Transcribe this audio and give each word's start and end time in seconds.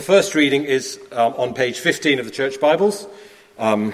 The 0.00 0.06
first 0.06 0.34
reading 0.34 0.64
is 0.64 0.98
um, 1.12 1.34
on 1.36 1.52
page 1.52 1.80
15 1.80 2.20
of 2.20 2.24
the 2.24 2.30
Church 2.30 2.58
Bibles. 2.58 3.06
Um, 3.58 3.92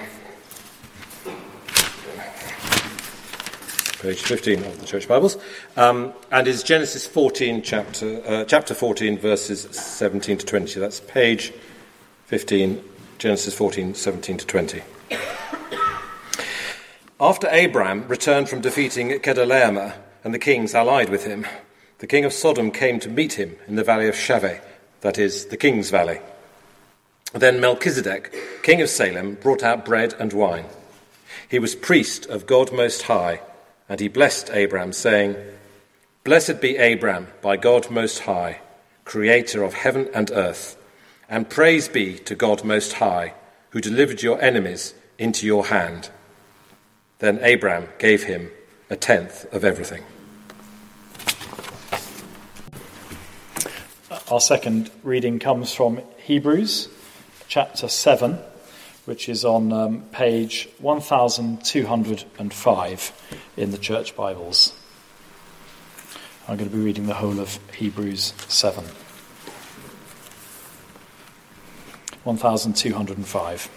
page 3.99 4.21
15 4.21 4.63
of 4.63 4.79
the 4.79 4.85
Church 4.85 5.05
Bibles, 5.05 5.37
um, 5.75 6.13
and 6.31 6.47
is 6.47 6.63
Genesis 6.63 7.05
14, 7.05 7.61
chapter, 7.61 8.21
uh, 8.25 8.45
chapter 8.45 8.73
14, 8.73 9.17
verses 9.17 9.63
17 9.77 10.37
to 10.37 10.45
20. 10.45 10.79
That's 10.79 11.01
page 11.01 11.51
15, 12.27 12.81
Genesis 13.17 13.53
14, 13.53 13.93
17 13.93 14.37
to 14.37 14.47
20. 14.47 14.81
After 17.19 17.47
Abram 17.49 18.07
returned 18.07 18.47
from 18.47 18.61
defeating 18.61 19.09
Kedorlaomer 19.09 19.93
and 20.23 20.33
the 20.33 20.39
kings 20.39 20.73
allied 20.73 21.09
with 21.09 21.25
him, 21.25 21.45
the 21.97 22.07
king 22.07 22.23
of 22.23 22.31
Sodom 22.31 22.71
came 22.71 23.01
to 23.01 23.09
meet 23.09 23.33
him 23.33 23.57
in 23.67 23.75
the 23.75 23.83
valley 23.83 24.07
of 24.07 24.15
Shaveh, 24.15 24.61
that 25.07 25.17
is, 25.17 25.45
the 25.45 25.55
king's 25.55 25.89
valley. 25.89 26.19
Then 27.31 27.61
Melchizedek, 27.61 28.35
king 28.61 28.81
of 28.81 28.89
Salem, 28.89 29.35
brought 29.35 29.63
out 29.63 29.85
bread 29.85 30.13
and 30.19 30.33
wine. 30.33 30.65
He 31.47 31.59
was 31.59 31.75
priest 31.75 32.25
of 32.25 32.45
God 32.45 32.73
Most 32.73 33.03
High, 33.03 33.39
and 33.87 34.01
he 34.01 34.09
blessed 34.09 34.49
Abram, 34.49 34.91
saying, 34.91 35.37
Blessed 36.25 36.59
be 36.59 36.75
Abram 36.75 37.27
by 37.41 37.55
God 37.55 37.89
Most 37.89 38.19
High, 38.19 38.59
creator 39.05 39.63
of 39.63 39.75
heaven 39.75 40.09
and 40.13 40.29
earth, 40.31 40.75
and 41.29 41.49
praise 41.49 41.87
be 41.87 42.17
to 42.17 42.35
God 42.35 42.65
Most 42.65 42.91
High, 42.91 43.33
who 43.69 43.79
delivered 43.79 44.21
your 44.21 44.41
enemies 44.41 44.93
into 45.17 45.45
your 45.45 45.67
hand. 45.67 46.09
Then 47.19 47.41
Abram 47.41 47.87
gave 47.97 48.23
him 48.23 48.51
a 48.89 48.97
tenth 48.97 49.45
of 49.53 49.63
everything. 49.63 50.03
Our 54.29 54.41
second 54.41 54.91
reading 55.03 55.39
comes 55.39 55.73
from 55.73 56.01
Hebrews 56.17 56.89
chapter 57.47 57.87
7, 57.87 58.37
which 59.05 59.29
is 59.29 59.45
on 59.45 59.71
um, 59.71 60.01
page 60.11 60.67
1205 60.79 63.39
in 63.55 63.71
the 63.71 63.77
Church 63.77 64.17
Bibles. 64.17 64.77
I'm 66.45 66.57
going 66.57 66.69
to 66.69 66.75
be 66.75 66.83
reading 66.83 67.05
the 67.05 67.13
whole 67.13 67.39
of 67.39 67.57
Hebrews 67.73 68.33
7. 68.49 68.83
1205. 72.25 73.69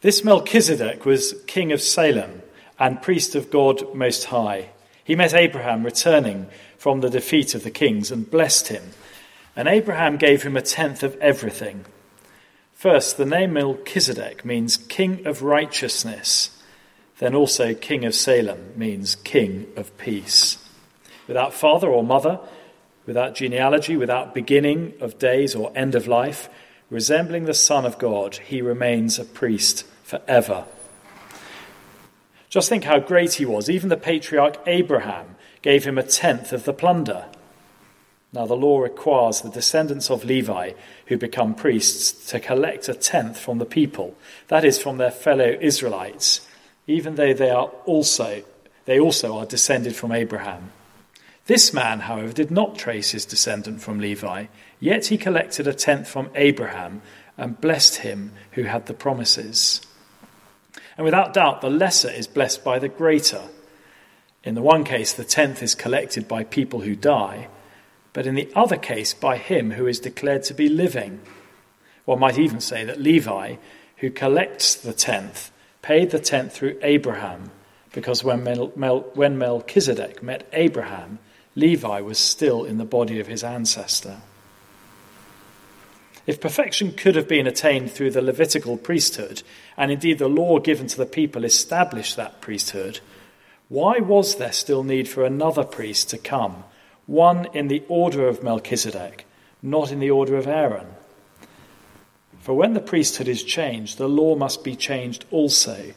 This 0.00 0.24
Melchizedek 0.24 1.06
was 1.06 1.36
king 1.46 1.70
of 1.70 1.80
Salem 1.80 2.42
and 2.80 3.00
priest 3.00 3.36
of 3.36 3.48
God 3.48 3.94
Most 3.94 4.24
High. 4.24 4.70
He 5.04 5.16
met 5.16 5.34
Abraham 5.34 5.84
returning 5.84 6.46
from 6.78 7.00
the 7.00 7.10
defeat 7.10 7.54
of 7.54 7.64
the 7.64 7.70
kings 7.70 8.10
and 8.10 8.30
blessed 8.30 8.68
him. 8.68 8.82
And 9.54 9.68
Abraham 9.68 10.16
gave 10.16 10.42
him 10.42 10.56
a 10.56 10.62
tenth 10.62 11.02
of 11.02 11.16
everything. 11.16 11.84
First, 12.72 13.16
the 13.16 13.26
name 13.26 13.52
Melchizedek 13.52 14.44
means 14.44 14.76
king 14.76 15.26
of 15.26 15.42
righteousness. 15.42 16.62
Then 17.18 17.34
also, 17.34 17.74
king 17.74 18.04
of 18.04 18.14
Salem 18.14 18.72
means 18.76 19.14
king 19.14 19.66
of 19.76 19.96
peace. 19.98 20.58
Without 21.28 21.54
father 21.54 21.88
or 21.88 22.02
mother, 22.02 22.40
without 23.06 23.34
genealogy, 23.34 23.96
without 23.96 24.34
beginning 24.34 24.94
of 25.00 25.18
days 25.18 25.54
or 25.54 25.70
end 25.76 25.94
of 25.94 26.08
life, 26.08 26.48
resembling 26.90 27.44
the 27.44 27.54
Son 27.54 27.84
of 27.84 27.98
God, 27.98 28.36
he 28.36 28.60
remains 28.60 29.18
a 29.18 29.24
priest 29.24 29.84
forever. 30.02 30.64
Just 32.52 32.68
think 32.68 32.84
how 32.84 32.98
great 32.98 33.32
he 33.32 33.46
was. 33.46 33.70
Even 33.70 33.88
the 33.88 33.96
patriarch 33.96 34.58
Abraham 34.66 35.36
gave 35.62 35.84
him 35.84 35.96
a 35.96 36.02
tenth 36.02 36.52
of 36.52 36.64
the 36.64 36.74
plunder. 36.74 37.24
Now, 38.30 38.44
the 38.44 38.54
law 38.54 38.80
requires 38.80 39.40
the 39.40 39.48
descendants 39.48 40.10
of 40.10 40.22
Levi 40.22 40.72
who 41.06 41.16
become 41.16 41.54
priests 41.54 42.28
to 42.30 42.38
collect 42.38 42.90
a 42.90 42.94
tenth 42.94 43.38
from 43.38 43.56
the 43.56 43.64
people, 43.64 44.14
that 44.48 44.66
is, 44.66 44.78
from 44.78 44.98
their 44.98 45.10
fellow 45.10 45.56
Israelites, 45.62 46.46
even 46.86 47.14
though 47.14 47.32
they 47.32 47.48
are 47.48 47.68
also 47.86 48.42
they 48.84 49.00
also 49.00 49.38
are 49.38 49.46
descended 49.46 49.96
from 49.96 50.12
Abraham. 50.12 50.72
This 51.46 51.72
man, 51.72 52.00
however, 52.00 52.34
did 52.34 52.50
not 52.50 52.76
trace 52.76 53.12
his 53.12 53.24
descendant 53.24 53.80
from 53.80 53.98
Levi, 53.98 54.46
yet 54.78 55.06
he 55.06 55.16
collected 55.16 55.66
a 55.66 55.72
tenth 55.72 56.06
from 56.06 56.28
Abraham 56.34 57.00
and 57.38 57.58
blessed 57.62 57.96
him 57.96 58.32
who 58.52 58.64
had 58.64 58.86
the 58.86 58.94
promises. 58.94 59.80
And 60.96 61.04
without 61.04 61.32
doubt, 61.32 61.60
the 61.60 61.70
lesser 61.70 62.10
is 62.10 62.26
blessed 62.26 62.64
by 62.64 62.78
the 62.78 62.88
greater. 62.88 63.42
In 64.44 64.54
the 64.54 64.62
one 64.62 64.84
case, 64.84 65.12
the 65.12 65.24
tenth 65.24 65.62
is 65.62 65.74
collected 65.74 66.26
by 66.26 66.44
people 66.44 66.80
who 66.80 66.96
die, 66.96 67.48
but 68.12 68.26
in 68.26 68.34
the 68.34 68.50
other 68.54 68.76
case, 68.76 69.14
by 69.14 69.36
him 69.36 69.72
who 69.72 69.86
is 69.86 70.00
declared 70.00 70.42
to 70.44 70.54
be 70.54 70.68
living. 70.68 71.20
One 72.04 72.18
might 72.18 72.38
even 72.38 72.60
say 72.60 72.84
that 72.84 73.00
Levi, 73.00 73.56
who 73.98 74.10
collects 74.10 74.74
the 74.74 74.92
tenth, 74.92 75.50
paid 75.80 76.10
the 76.10 76.18
tenth 76.18 76.52
through 76.52 76.78
Abraham, 76.82 77.50
because 77.92 78.24
when, 78.24 78.42
Mel- 78.42 78.72
Mel- 78.74 79.10
when 79.14 79.38
Melchizedek 79.38 80.22
met 80.22 80.48
Abraham, 80.52 81.18
Levi 81.54 82.00
was 82.00 82.18
still 82.18 82.64
in 82.64 82.78
the 82.78 82.84
body 82.84 83.20
of 83.20 83.26
his 83.26 83.44
ancestor. 83.44 84.18
If 86.26 86.40
perfection 86.40 86.92
could 86.92 87.16
have 87.16 87.26
been 87.26 87.46
attained 87.46 87.90
through 87.90 88.12
the 88.12 88.22
Levitical 88.22 88.76
priesthood, 88.76 89.42
and 89.76 89.90
indeed 89.90 90.18
the 90.18 90.28
law 90.28 90.60
given 90.60 90.86
to 90.86 90.96
the 90.96 91.06
people 91.06 91.44
established 91.44 92.16
that 92.16 92.40
priesthood, 92.40 93.00
why 93.68 93.98
was 93.98 94.36
there 94.36 94.52
still 94.52 94.84
need 94.84 95.08
for 95.08 95.24
another 95.24 95.64
priest 95.64 96.10
to 96.10 96.18
come, 96.18 96.64
one 97.06 97.48
in 97.52 97.68
the 97.68 97.82
order 97.88 98.28
of 98.28 98.42
Melchizedek, 98.42 99.26
not 99.62 99.90
in 99.90 99.98
the 99.98 100.10
order 100.10 100.36
of 100.36 100.46
Aaron? 100.46 100.86
For 102.40 102.54
when 102.54 102.74
the 102.74 102.80
priesthood 102.80 103.28
is 103.28 103.42
changed, 103.42 103.98
the 103.98 104.08
law 104.08 104.36
must 104.36 104.62
be 104.62 104.76
changed 104.76 105.24
also. 105.30 105.92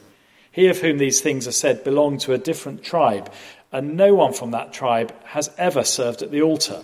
He 0.50 0.68
of 0.68 0.80
whom 0.80 0.98
these 0.98 1.20
things 1.20 1.46
are 1.46 1.52
said 1.52 1.84
belonged 1.84 2.20
to 2.20 2.32
a 2.32 2.38
different 2.38 2.82
tribe, 2.82 3.32
and 3.70 3.96
no 3.96 4.14
one 4.14 4.32
from 4.32 4.52
that 4.52 4.72
tribe 4.72 5.14
has 5.26 5.50
ever 5.58 5.84
served 5.84 6.22
at 6.22 6.30
the 6.30 6.42
altar. 6.42 6.82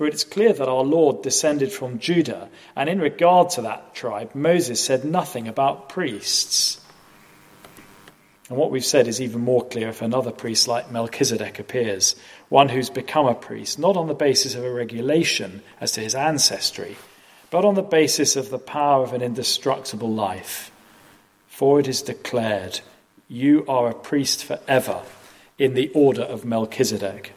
For 0.00 0.06
it's 0.06 0.24
clear 0.24 0.54
that 0.54 0.66
our 0.66 0.82
Lord 0.82 1.20
descended 1.20 1.70
from 1.70 1.98
Judah, 1.98 2.48
and 2.74 2.88
in 2.88 3.00
regard 3.02 3.50
to 3.50 3.60
that 3.60 3.94
tribe, 3.94 4.34
Moses 4.34 4.82
said 4.82 5.04
nothing 5.04 5.46
about 5.46 5.90
priests. 5.90 6.80
And 8.48 8.56
what 8.56 8.70
we've 8.70 8.82
said 8.82 9.06
is 9.06 9.20
even 9.20 9.42
more 9.42 9.62
clear 9.62 9.90
if 9.90 10.00
another 10.00 10.30
priest 10.30 10.66
like 10.66 10.90
Melchizedek 10.90 11.58
appears, 11.58 12.16
one 12.48 12.70
who's 12.70 12.88
become 12.88 13.26
a 13.26 13.34
priest, 13.34 13.78
not 13.78 13.98
on 13.98 14.06
the 14.06 14.14
basis 14.14 14.54
of 14.54 14.64
a 14.64 14.72
regulation 14.72 15.60
as 15.82 15.92
to 15.92 16.00
his 16.00 16.14
ancestry, 16.14 16.96
but 17.50 17.66
on 17.66 17.74
the 17.74 17.82
basis 17.82 18.36
of 18.36 18.48
the 18.48 18.58
power 18.58 19.02
of 19.02 19.12
an 19.12 19.20
indestructible 19.20 20.10
life. 20.10 20.72
For 21.46 21.78
it 21.78 21.86
is 21.86 22.00
declared, 22.00 22.80
You 23.28 23.66
are 23.68 23.90
a 23.90 23.94
priest 23.94 24.46
forever 24.46 25.02
in 25.58 25.74
the 25.74 25.90
order 25.92 26.22
of 26.22 26.46
Melchizedek. 26.46 27.34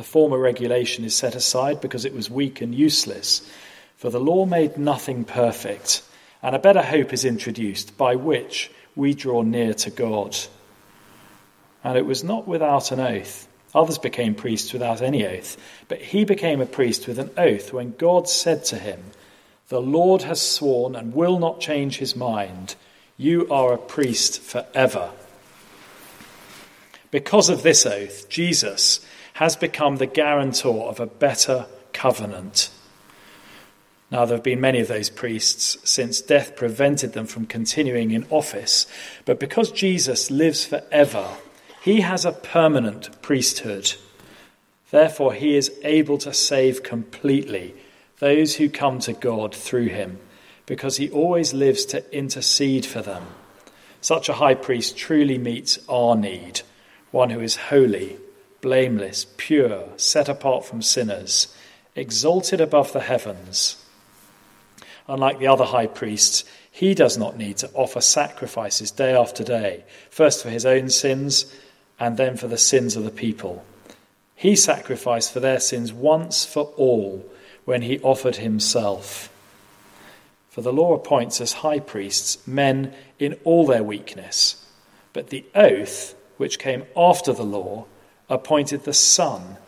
The 0.00 0.04
former 0.04 0.38
regulation 0.38 1.04
is 1.04 1.14
set 1.14 1.34
aside 1.34 1.82
because 1.82 2.06
it 2.06 2.14
was 2.14 2.30
weak 2.30 2.62
and 2.62 2.74
useless, 2.74 3.46
for 3.96 4.08
the 4.08 4.18
law 4.18 4.46
made 4.46 4.78
nothing 4.78 5.24
perfect, 5.24 6.02
and 6.42 6.56
a 6.56 6.58
better 6.58 6.80
hope 6.80 7.12
is 7.12 7.26
introduced 7.26 7.98
by 7.98 8.14
which 8.14 8.70
we 8.96 9.12
draw 9.12 9.42
near 9.42 9.74
to 9.74 9.90
God. 9.90 10.38
And 11.84 11.98
it 11.98 12.06
was 12.06 12.24
not 12.24 12.48
without 12.48 12.92
an 12.92 13.00
oath. 13.00 13.46
Others 13.74 13.98
became 13.98 14.34
priests 14.34 14.72
without 14.72 15.02
any 15.02 15.26
oath, 15.26 15.58
but 15.86 16.00
he 16.00 16.24
became 16.24 16.62
a 16.62 16.66
priest 16.66 17.06
with 17.06 17.18
an 17.18 17.32
oath 17.36 17.70
when 17.74 17.94
God 17.98 18.26
said 18.26 18.64
to 18.64 18.78
him, 18.78 19.02
The 19.68 19.82
Lord 19.82 20.22
has 20.22 20.40
sworn 20.40 20.96
and 20.96 21.12
will 21.12 21.38
not 21.38 21.60
change 21.60 21.98
his 21.98 22.16
mind. 22.16 22.74
You 23.18 23.46
are 23.50 23.74
a 23.74 23.76
priest 23.76 24.40
forever. 24.40 25.10
Because 27.10 27.50
of 27.50 27.62
this 27.62 27.84
oath, 27.84 28.30
Jesus 28.30 29.04
has 29.40 29.56
become 29.56 29.96
the 29.96 30.06
guarantor 30.06 30.86
of 30.90 31.00
a 31.00 31.06
better 31.06 31.64
covenant. 31.94 32.70
Now, 34.10 34.26
there 34.26 34.36
have 34.36 34.44
been 34.44 34.60
many 34.60 34.80
of 34.80 34.88
those 34.88 35.08
priests 35.08 35.78
since 35.82 36.20
death 36.20 36.54
prevented 36.56 37.14
them 37.14 37.24
from 37.24 37.46
continuing 37.46 38.10
in 38.10 38.26
office, 38.28 38.86
but 39.24 39.40
because 39.40 39.72
Jesus 39.72 40.30
lives 40.30 40.66
forever, 40.66 41.26
he 41.80 42.02
has 42.02 42.26
a 42.26 42.32
permanent 42.32 43.22
priesthood. 43.22 43.94
Therefore, 44.90 45.32
he 45.32 45.56
is 45.56 45.72
able 45.84 46.18
to 46.18 46.34
save 46.34 46.82
completely 46.82 47.74
those 48.18 48.56
who 48.56 48.68
come 48.68 48.98
to 48.98 49.14
God 49.14 49.54
through 49.54 49.86
him, 49.86 50.18
because 50.66 50.98
he 50.98 51.08
always 51.08 51.54
lives 51.54 51.86
to 51.86 52.14
intercede 52.14 52.84
for 52.84 53.00
them. 53.00 53.24
Such 54.02 54.28
a 54.28 54.34
high 54.34 54.54
priest 54.54 54.98
truly 54.98 55.38
meets 55.38 55.78
our 55.88 56.14
need, 56.14 56.60
one 57.10 57.30
who 57.30 57.40
is 57.40 57.56
holy 57.56 58.18
blameless, 58.60 59.26
pure, 59.36 59.88
set 59.96 60.28
apart 60.28 60.64
from 60.64 60.82
sinners, 60.82 61.54
exalted 61.94 62.60
above 62.60 62.92
the 62.92 63.00
heavens. 63.00 63.84
Unlike 65.08 65.38
the 65.38 65.48
other 65.48 65.64
high 65.64 65.86
priests, 65.86 66.44
he 66.70 66.94
does 66.94 67.18
not 67.18 67.36
need 67.36 67.56
to 67.58 67.70
offer 67.74 68.00
sacrifices 68.00 68.90
day 68.90 69.12
after 69.14 69.42
day, 69.42 69.84
first 70.08 70.42
for 70.42 70.50
his 70.50 70.64
own 70.64 70.88
sins 70.88 71.52
and 71.98 72.16
then 72.16 72.36
for 72.36 72.48
the 72.48 72.58
sins 72.58 72.96
of 72.96 73.04
the 73.04 73.10
people. 73.10 73.64
He 74.36 74.56
sacrificed 74.56 75.32
for 75.32 75.40
their 75.40 75.60
sins 75.60 75.92
once 75.92 76.44
for 76.44 76.72
all 76.76 77.24
when 77.64 77.82
he 77.82 78.00
offered 78.00 78.36
himself. 78.36 79.30
For 80.48 80.62
the 80.62 80.72
law 80.72 80.94
appoints 80.94 81.40
as 81.40 81.52
high 81.52 81.80
priests 81.80 82.46
men 82.46 82.94
in 83.18 83.38
all 83.44 83.66
their 83.66 83.84
weakness, 83.84 84.64
but 85.12 85.28
the 85.28 85.44
oath, 85.54 86.14
which 86.38 86.58
came 86.58 86.84
after 86.96 87.32
the 87.32 87.44
law, 87.44 87.84
appointed 88.30 88.84
the 88.84 88.94
Son, 88.94 89.58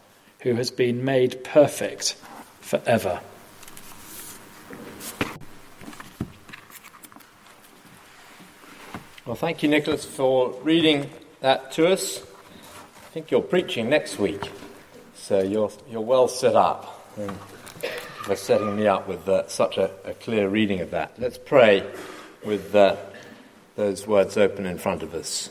who 0.41 0.55
has 0.55 0.71
been 0.71 1.05
made 1.05 1.45
perfect 1.45 2.17
forever. 2.61 3.21
Well, 9.27 9.37
thank 9.37 9.63
you, 9.63 9.69
Nicholas, 9.69 10.05
for 10.05 10.51
reading 10.63 11.11
that 11.41 11.73
to 11.73 11.89
us. 11.89 12.23
I 12.23 13.09
think 13.13 13.31
you're 13.31 13.43
preaching 13.43 13.91
next 13.91 14.19
week, 14.19 14.51
so 15.15 15.41
you're, 15.41 15.71
you're 15.91 16.01
well 16.01 16.29
set 16.29 16.57
up 16.57 17.03
for 18.23 18.37
setting 18.37 18.77
me 18.77 18.87
up 18.87 19.09
with 19.09 19.29
uh, 19.29 19.47
such 19.49 19.79
a, 19.79 19.91
a, 20.05 20.15
clear 20.15 20.49
reading 20.49 20.81
of 20.81 20.93
that. 20.93 21.13
Let's 21.19 21.39
pray 21.39 21.85
with 22.45 22.75
uh, 22.75 22.97
those 23.77 24.07
words 24.07 24.37
open 24.37 24.65
in 24.65 24.79
front 24.79 25.03
of 25.03 25.13
us. 25.15 25.51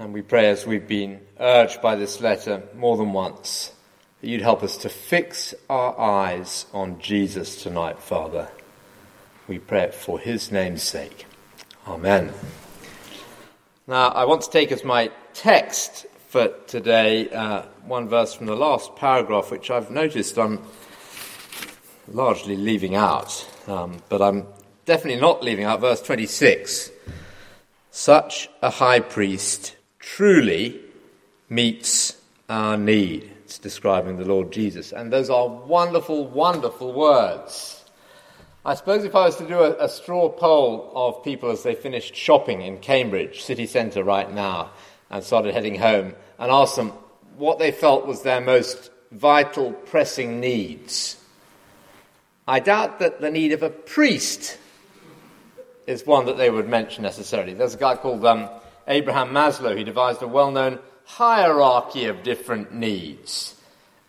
And 0.00 0.12
we 0.12 0.22
pray 0.22 0.48
as 0.48 0.66
we've 0.66 0.88
been 0.88 1.20
urged 1.38 1.80
by 1.80 1.94
this 1.94 2.20
letter 2.20 2.62
more 2.74 2.96
than 2.96 3.12
once 3.12 3.72
that 4.20 4.28
you'd 4.28 4.42
help 4.42 4.64
us 4.64 4.78
to 4.78 4.88
fix 4.88 5.54
our 5.68 5.96
eyes 6.00 6.66
on 6.72 6.98
Jesus 6.98 7.62
tonight, 7.62 8.00
Father 8.00 8.48
we 9.50 9.58
pray 9.58 9.82
it 9.82 9.94
for 9.94 10.16
his 10.16 10.52
name's 10.52 10.84
sake. 10.84 11.26
Amen. 11.88 12.32
Now, 13.88 14.10
I 14.10 14.24
want 14.24 14.42
to 14.42 14.50
take 14.50 14.70
as 14.70 14.84
my 14.84 15.10
text 15.34 16.06
for 16.28 16.54
today 16.68 17.28
uh, 17.30 17.62
one 17.84 18.08
verse 18.08 18.32
from 18.32 18.46
the 18.46 18.54
last 18.54 18.94
paragraph, 18.94 19.50
which 19.50 19.68
I've 19.68 19.90
noticed 19.90 20.38
I'm 20.38 20.62
largely 22.06 22.56
leaving 22.56 22.94
out, 22.94 23.44
um, 23.66 24.00
but 24.08 24.22
I'm 24.22 24.46
definitely 24.86 25.20
not 25.20 25.42
leaving 25.42 25.64
out 25.64 25.80
verse 25.80 26.00
26. 26.00 26.92
Such 27.90 28.48
a 28.62 28.70
high 28.70 29.00
priest 29.00 29.74
truly 30.00 30.80
meets 31.48 32.16
our 32.48 32.76
need. 32.76 33.30
It's 33.44 33.58
describing 33.58 34.16
the 34.16 34.24
Lord 34.24 34.50
Jesus. 34.50 34.92
And 34.92 35.12
those 35.12 35.30
are 35.30 35.48
wonderful, 35.48 36.26
wonderful 36.26 36.92
words. 36.92 37.84
I 38.64 38.74
suppose 38.74 39.04
if 39.04 39.14
I 39.14 39.26
was 39.26 39.36
to 39.36 39.46
do 39.46 39.60
a, 39.60 39.84
a, 39.84 39.88
straw 39.88 40.28
poll 40.28 40.92
of 40.94 41.24
people 41.24 41.50
as 41.50 41.62
they 41.62 41.74
finished 41.74 42.14
shopping 42.14 42.60
in 42.60 42.78
Cambridge 42.78 43.42
city 43.42 43.66
centre 43.66 44.04
right 44.04 44.30
now 44.30 44.70
and 45.08 45.24
started 45.24 45.54
heading 45.54 45.76
home 45.76 46.14
and 46.38 46.50
ask 46.50 46.76
them 46.76 46.92
what 47.38 47.58
they 47.58 47.72
felt 47.72 48.06
was 48.06 48.22
their 48.22 48.40
most 48.40 48.90
vital, 49.12 49.72
pressing 49.72 50.40
needs, 50.40 51.16
I 52.46 52.60
doubt 52.60 52.98
that 52.98 53.20
the 53.20 53.30
need 53.30 53.52
of 53.52 53.62
a 53.62 53.70
priest 53.70 54.58
is 55.86 56.06
one 56.06 56.26
that 56.26 56.36
they 56.36 56.50
would 56.50 56.68
mention 56.68 57.02
necessarily. 57.02 57.54
There's 57.54 57.74
a 57.74 57.78
guy 57.78 57.96
called 57.96 58.24
um, 58.24 58.48
Abraham 58.90 59.30
Maslow. 59.30 59.76
He 59.76 59.84
devised 59.84 60.20
a 60.20 60.28
well 60.28 60.50
known 60.50 60.78
hierarchy 61.04 62.04
of 62.04 62.22
different 62.22 62.74
needs. 62.74 63.56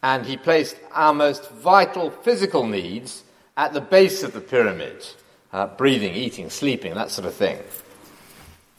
And 0.03 0.25
he 0.25 0.35
placed 0.35 0.75
our 0.91 1.13
most 1.13 1.49
vital 1.51 2.09
physical 2.09 2.65
needs 2.65 3.23
at 3.55 3.73
the 3.73 3.81
base 3.81 4.23
of 4.23 4.33
the 4.33 4.41
pyramid 4.41 5.05
uh, 5.53 5.67
breathing, 5.67 6.15
eating, 6.15 6.49
sleeping, 6.49 6.93
that 6.95 7.11
sort 7.11 7.27
of 7.27 7.33
thing. 7.33 7.59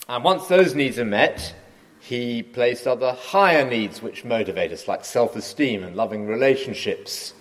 And 0.08 0.25
once 0.25 0.46
those 0.49 0.75
needs 0.75 0.99
are 0.99 1.04
met, 1.04 1.54
he 2.00 2.43
placed 2.43 2.87
other 2.87 3.12
higher 3.12 3.69
needs 3.69 4.02
which 4.02 4.25
motivate 4.25 4.72
us, 4.72 4.88
like 4.88 5.04
self 5.04 5.37
esteem 5.37 5.84
and 5.84 5.94
loving 5.94 6.26
relationships. 6.26 7.34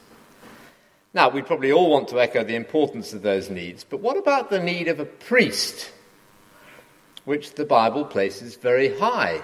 Now, 1.14 1.30
we 1.30 1.42
probably 1.42 1.72
all 1.72 1.90
want 1.90 2.08
to 2.10 2.22
echo 2.22 2.44
the 2.44 2.56
importance 2.56 3.14
of 3.14 3.22
those 3.22 3.50
needs, 3.50 3.84
but 3.84 4.00
what 4.00 4.18
about 4.18 4.50
the 4.50 4.64
need 4.64 4.88
of 4.88 5.00
a 5.00 5.06
priest, 5.06 5.92
which 7.26 7.56
the 7.56 7.66
Bible 7.66 8.06
places 8.06 8.56
very 8.56 8.98
high? 8.98 9.42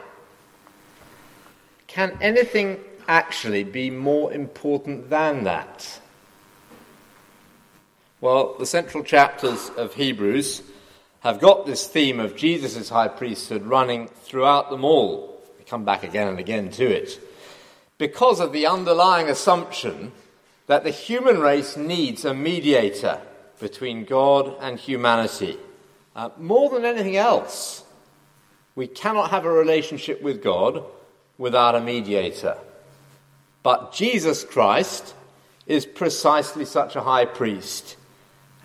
Can 1.88 2.18
anything 2.22 2.80
actually 3.08 3.64
be 3.64 3.90
more 3.90 4.34
important 4.34 5.10
than 5.10 5.44
that? 5.46 6.00
Well, 8.20 8.56
the 8.58 8.66
central 8.66 9.04
chapters 9.04 9.70
of 9.78 9.94
Hebrews 9.94 10.64
have 11.20 11.40
got 11.40 11.66
this 11.66 11.88
theme 11.88 12.20
of 12.20 12.36
Jesus' 12.36 12.90
high 12.90 13.08
priesthood 13.08 13.64
running 13.66 14.08
throughout 14.08 14.70
them 14.70 14.84
all. 14.84 15.42
We 15.58 15.66
come 15.66 15.86
back 15.86 16.04
again 16.04 16.28
and 16.28 16.40
again 16.40 16.72
to 16.72 16.86
it. 16.86 17.20
Because 17.98 18.40
of 18.40 18.54
the 18.54 18.68
underlying 18.68 19.30
assumption 19.30 20.12
that 20.68 20.84
the 20.84 20.92
human 20.92 21.40
race 21.40 21.78
needs 21.78 22.26
a 22.26 22.34
mediator 22.34 23.20
between 23.60 24.06
God 24.06 24.56
and 24.60 24.80
humanity. 24.80 25.58
Uh, 26.18 26.32
more 26.40 26.72
than 26.72 26.84
anything 26.84 27.16
else, 27.16 27.84
we 28.76 28.88
cannot 28.88 29.30
have 29.30 29.46
a 29.46 29.52
relationship 29.52 30.20
with 30.24 30.42
God 30.42 30.84
without 31.38 31.76
a 31.76 31.80
mediator. 31.80 32.58
But 33.62 33.94
Jesus 33.94 34.44
Christ 34.44 35.14
is 35.68 35.86
precisely 35.86 36.66
such 36.66 36.96
a 36.96 37.02
high 37.02 37.26
priest. 37.26 37.98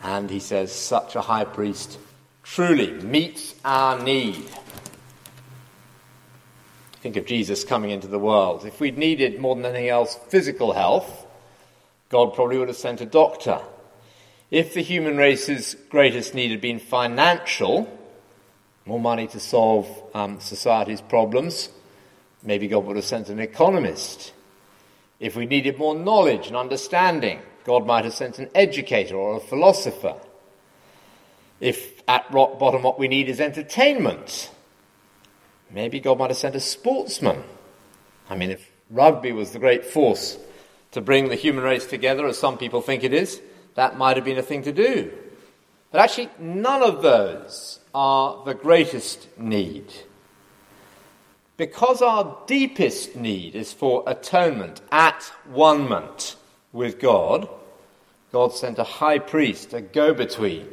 And 0.03 0.31
he 0.31 0.41
says, 0.41 0.73
such 0.73 1.15
a 1.15 1.21
high 1.21 1.45
priest 1.45 1.99
truly 2.43 2.91
meets 2.91 3.55
our 3.67 4.03
need. 4.03 4.45
Think 7.03 7.17
of 7.17 7.27
Jesus 7.27 7.65
coming 7.65 7.91
into 7.91 8.07
the 8.07 8.19
world. 8.19 8.65
If 8.65 8.81
we'd 8.81 8.97
needed 8.97 9.39
more 9.39 9.57
than 9.57 9.67
anything 9.67 9.91
else 9.91 10.19
physical 10.29 10.73
health, 10.73 11.27
God 12.09 12.33
probably 12.33 12.57
would 12.57 12.69
have 12.69 12.79
sent 12.79 13.03
a 13.03 13.07
doctor. 13.07 13.61
If 14.53 14.75
the 14.75 14.83
human 14.83 15.17
race's 15.17 15.77
greatest 15.89 16.35
need 16.35 16.51
had 16.51 16.61
been 16.61 16.79
financial, 16.79 17.89
more 18.85 19.01
money 19.01 19.27
to 19.29 19.41
solve 19.41 19.89
um, 20.13 20.41
society's 20.41 21.01
problems, 21.01 21.71
maybe 22.43 22.69
God 22.69 22.85
would 22.85 22.97
have 22.97 23.05
sent 23.07 23.31
an 23.31 23.41
economist. 23.41 24.35
If 25.19 25.37
we 25.37 25.47
needed 25.47 25.79
more 25.79 25.95
knowledge 25.95 26.49
and 26.49 26.57
understanding, 26.57 27.41
God 27.65 27.87
might 27.87 28.05
have 28.05 28.13
sent 28.13 28.39
an 28.39 28.51
educator 28.55 29.17
or 29.17 29.39
a 29.39 29.41
philosopher. 29.41 30.17
If 31.59 32.03
at 32.07 32.31
rock 32.31 32.59
bottom 32.59 32.83
what 32.83 32.99
we 32.99 33.09
need 33.09 33.31
is 33.31 33.41
entertainment, 33.41 34.51
maybe 35.71 35.99
God 35.99 36.19
might 36.19 36.29
have 36.29 36.37
sent 36.37 36.57
a 36.57 36.61
sportsman. 36.61 37.43
I 38.29 38.37
mean, 38.37 38.51
if 38.51 38.71
rugby 38.91 39.33
was 39.33 39.53
the 39.53 39.59
great 39.59 39.87
force 39.87 40.37
to 40.91 41.01
bring 41.01 41.31
the 41.31 41.37
human 41.37 41.65
race 41.65 41.87
together, 41.87 42.27
as 42.27 42.37
some 42.37 42.59
people 42.59 42.83
think 42.83 43.03
it 43.03 43.15
is, 43.15 43.41
that 43.75 43.97
might 43.97 44.17
have 44.17 44.25
been 44.25 44.39
a 44.39 44.43
thing 44.43 44.63
to 44.63 44.73
do. 44.73 45.13
But 45.91 46.01
actually, 46.01 46.31
none 46.39 46.83
of 46.83 47.03
those 47.03 47.81
are 47.95 48.45
the 48.45 48.55
greatest 48.55 49.27
need. 49.39 49.93
Because 51.57 52.01
our 52.01 52.39
deepest 52.47 53.15
need 53.15 53.55
is 53.55 53.73
for 53.73 54.03
atonement 54.07 54.81
at 54.91 55.23
one 55.47 55.89
moment 55.89 56.37
with 56.73 56.99
God, 56.99 57.49
God 58.33 58.55
sent 58.55 58.79
a 58.79 58.85
high 58.85 59.19
priest, 59.19 59.75
a 59.75 59.83
go 59.83 60.15
between, 60.15 60.67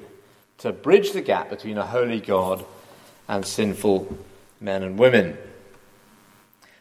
to 0.60 0.72
bridge 0.72 1.12
the 1.12 1.22
gap 1.22 1.50
between 1.50 1.78
a 1.78 1.86
holy 1.86 2.22
God 2.22 2.66
and 3.28 3.46
sinful 3.46 4.18
men 4.62 4.84
and 4.84 4.98
women. 4.98 5.38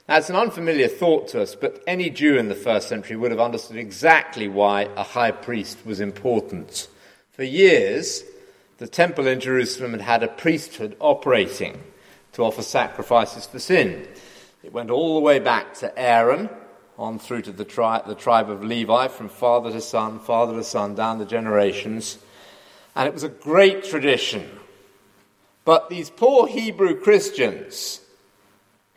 Now, 0.09 0.17
it's 0.17 0.31
an 0.31 0.37
unfamiliar 0.37 0.89
thought 0.89 1.29
to 1.29 1.43
us, 1.43 1.55
but 1.55 1.83
any 1.87 2.09
Jew 2.09 2.39
in 2.39 2.49
the 2.49 2.55
first 2.55 2.89
century 2.89 3.15
would 3.15 3.31
have 3.31 3.41
understood 3.41 3.77
exactly 3.77 4.49
why 4.49 4.89
a 4.97 5.03
high 5.03 5.33
priest 5.33 5.85
was 5.85 6.01
important. 6.01 6.89
For 7.33 7.43
years, 7.43 8.25
the 8.79 8.89
temple 8.89 9.27
in 9.27 9.39
Jerusalem 9.39 9.93
had 9.93 10.01
had 10.01 10.23
a 10.23 10.29
priesthood 10.29 10.97
operating 10.99 11.83
to 12.33 12.43
offer 12.43 12.63
sacrifices 12.63 13.45
for 13.45 13.59
sin. 13.59 14.09
It 14.63 14.73
went 14.73 14.91
all 14.91 15.17
the 15.17 15.21
way 15.21 15.41
back 15.41 15.75
to 15.75 15.97
Aaron, 15.99 16.49
on 16.97 17.19
through 17.19 17.43
to 17.43 17.53
the, 17.53 17.67
tri- 17.67 18.03
the 18.07 18.15
tribe 18.15 18.49
of 18.49 18.65
Levi, 18.65 19.09
from 19.09 19.29
father 19.29 19.71
to 19.71 19.81
son, 19.83 20.21
father 20.21 20.55
to 20.55 20.65
son, 20.65 20.95
down 20.95 21.19
the 21.19 21.27
generations. 21.27 22.17
And 22.97 23.07
it 23.07 23.13
was 23.13 23.25
a 23.25 23.29
great 23.29 23.85
tradition. 23.85 24.49
But 25.67 25.91
these 25.91 26.09
poor 26.09 26.49
Hebrew 26.49 26.99
Christians 26.99 28.01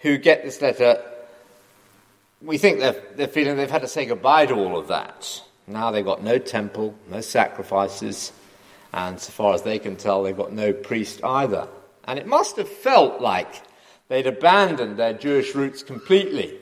who 0.01 0.17
get 0.17 0.43
this 0.43 0.61
letter, 0.61 1.01
we 2.41 2.57
think 2.57 2.79
they're, 2.79 3.01
they're 3.15 3.27
feeling 3.27 3.57
they've 3.57 3.69
had 3.69 3.81
to 3.81 3.87
say 3.87 4.05
goodbye 4.05 4.47
to 4.47 4.55
all 4.55 4.77
of 4.77 4.87
that. 4.87 5.41
Now 5.67 5.91
they've 5.91 6.05
got 6.05 6.23
no 6.23 6.37
temple, 6.37 6.95
no 7.09 7.21
sacrifices, 7.21 8.33
and 8.93 9.19
so 9.19 9.31
far 9.31 9.53
as 9.53 9.61
they 9.61 9.79
can 9.79 9.95
tell, 9.95 10.23
they've 10.23 10.35
got 10.35 10.51
no 10.51 10.73
priest 10.73 11.23
either. 11.23 11.67
And 12.05 12.17
it 12.17 12.27
must 12.27 12.57
have 12.57 12.67
felt 12.67 13.21
like 13.21 13.61
they'd 14.07 14.27
abandoned 14.27 14.97
their 14.97 15.13
Jewish 15.13 15.55
roots 15.55 15.83
completely 15.83 16.57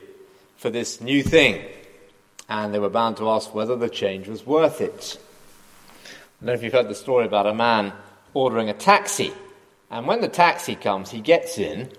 for 0.56 0.70
this 0.70 1.00
new 1.00 1.22
thing, 1.22 1.64
and 2.48 2.74
they 2.74 2.78
were 2.78 2.90
bound 2.90 3.16
to 3.16 3.30
ask 3.30 3.54
whether 3.54 3.74
the 3.74 3.88
change 3.88 4.28
was 4.28 4.46
worth 4.46 4.80
it. 4.80 5.18
I 6.04 6.44
don't 6.44 6.46
know 6.46 6.52
if 6.52 6.62
you've 6.62 6.72
heard 6.72 6.88
the 6.88 6.94
story 6.94 7.26
about 7.26 7.46
a 7.46 7.54
man 7.54 7.92
ordering 8.34 8.68
a 8.68 8.74
taxi, 8.74 9.32
and 9.90 10.06
when 10.06 10.20
the 10.20 10.28
taxi 10.28 10.76
comes, 10.76 11.10
he 11.10 11.20
gets 11.20 11.58
in, 11.58 11.90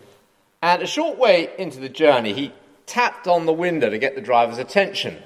and 0.62 0.82
a 0.82 0.88
short 0.88 1.18
way 1.18 1.50
into 1.58 1.80
the 1.80 1.90
journey, 1.90 2.34
he 2.34 2.54
tapped 2.86 3.28
on 3.28 3.46
the 3.46 3.54
window 3.54 3.90
to 3.90 3.98
get 3.98 4.16
the 4.16 4.22
driver's 4.22 4.58
attention. 4.58 5.18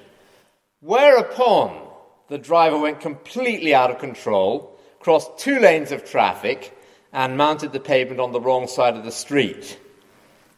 Whereupon 0.81 1.87
the 2.29 2.37
driver 2.37 2.77
went 2.77 3.01
completely 3.01 3.73
out 3.73 3.91
of 3.91 3.99
control, 3.99 4.79
crossed 4.99 5.37
two 5.37 5.59
lanes 5.59 5.91
of 5.91 6.05
traffic, 6.05 6.77
and 7.11 7.37
mounted 7.37 7.71
the 7.71 7.79
pavement 7.79 8.19
on 8.19 8.31
the 8.31 8.41
wrong 8.41 8.67
side 8.67 8.95
of 8.95 9.03
the 9.03 9.11
street. 9.11 9.79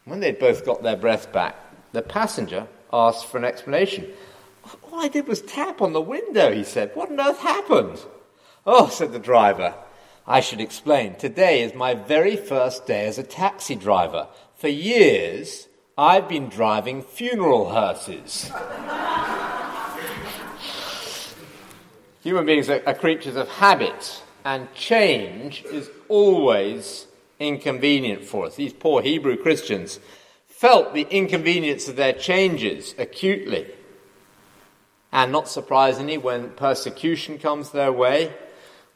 When 0.06 0.20
they'd 0.22 0.40
both 0.40 0.66
got 0.66 0.82
their 0.82 0.96
breath 0.96 1.32
back, 1.32 1.56
the 1.92 2.02
passenger 2.02 2.68
asked 2.92 3.28
for 3.28 3.38
an 3.38 3.46
explanation. 3.46 4.08
All 4.84 5.00
I 5.00 5.08
did 5.08 5.28
was 5.28 5.42
tap 5.42 5.82
on 5.82 5.94
the 5.94 6.02
window, 6.02 6.52
he 6.52 6.64
said. 6.64 6.92
What 6.94 7.12
on 7.12 7.20
earth 7.20 7.40
happened? 7.40 8.04
Oh, 8.66 8.90
said 8.90 9.14
the 9.14 9.20
driver. 9.20 9.76
I 10.26 10.40
should 10.42 10.60
explain. 10.60 11.16
Today 11.16 11.62
is 11.62 11.74
my 11.74 11.94
very 11.94 12.36
first 12.36 12.86
day 12.86 13.06
as 13.06 13.18
a 13.18 13.24
taxi 13.24 13.76
driver. 13.76 14.28
For 14.58 14.70
years, 14.70 15.68
I've 15.96 16.28
been 16.28 16.50
driving 16.50 17.04
funeral 17.04 17.70
hearses. 17.70 18.52
Human 22.24 22.46
beings 22.48 22.68
are, 22.68 22.82
are 22.88 22.96
creatures 22.96 23.36
of 23.36 23.48
habit, 23.50 24.24
and 24.44 24.74
change 24.74 25.64
is 25.66 25.92
always 26.10 27.06
inconvenient 27.40 28.24
for 28.24 28.48
us. 28.48 28.56
These 28.56 28.74
poor 28.74 29.04
Hebrew 29.04 29.38
Christians 29.38 30.00
felt 30.48 30.96
the 30.96 31.06
inconvenience 31.12 31.88
of 31.88 31.96
their 31.96 32.14
changes 32.14 32.96
acutely. 32.98 33.68
And 35.12 35.32
not 35.32 35.48
surprisingly, 35.48 36.18
when 36.18 36.50
persecution 36.50 37.38
comes 37.38 37.70
their 37.70 37.92
way, 37.92 38.34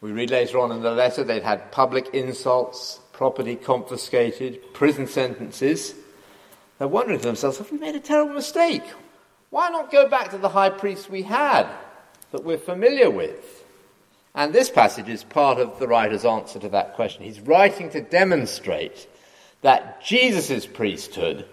we 0.01 0.11
read 0.11 0.31
later 0.31 0.57
on 0.57 0.71
in 0.71 0.81
the 0.81 0.89
letter 0.89 1.23
they'd 1.23 1.43
had 1.43 1.71
public 1.71 2.15
insults, 2.15 2.99
property 3.21 3.55
confiscated, 3.55 4.73
prison 4.73 5.05
sentences. 5.05 5.93
They're 6.79 6.87
wondering 6.87 7.19
to 7.19 7.25
themselves, 7.27 7.59
have 7.59 7.71
we 7.71 7.77
made 7.77 7.93
a 7.93 7.99
terrible 7.99 8.33
mistake? 8.33 8.81
Why 9.51 9.69
not 9.69 9.91
go 9.91 10.09
back 10.09 10.31
to 10.31 10.39
the 10.39 10.49
high 10.49 10.71
priest 10.71 11.07
we 11.07 11.21
had 11.21 11.69
that 12.31 12.43
we're 12.43 12.57
familiar 12.57 13.11
with? 13.11 13.63
And 14.33 14.51
this 14.51 14.71
passage 14.71 15.07
is 15.07 15.23
part 15.23 15.59
of 15.59 15.77
the 15.77 15.87
writer's 15.87 16.25
answer 16.25 16.57
to 16.61 16.69
that 16.69 16.95
question. 16.95 17.23
He's 17.23 17.39
writing 17.39 17.91
to 17.91 18.01
demonstrate 18.01 19.07
that 19.61 20.03
Jesus' 20.03 20.65
priesthood 20.65 21.45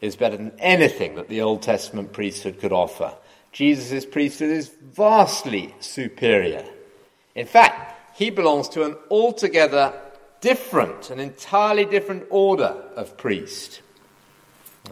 is 0.00 0.14
better 0.14 0.36
than 0.36 0.52
anything 0.60 1.16
that 1.16 1.28
the 1.28 1.42
Old 1.42 1.60
Testament 1.60 2.12
priesthood 2.12 2.60
could 2.60 2.72
offer. 2.72 3.12
Jesus' 3.50 4.06
priesthood 4.06 4.50
is 4.50 4.68
vastly 4.68 5.74
superior. 5.80 6.64
In 7.34 7.48
fact, 7.48 8.16
he 8.16 8.30
belongs 8.30 8.68
to 8.68 8.84
an 8.84 8.94
altogether 9.10 9.92
different, 10.46 11.10
an 11.10 11.18
entirely 11.18 11.84
different 11.84 12.24
order 12.30 12.80
of 12.94 13.16
priest. 13.16 13.80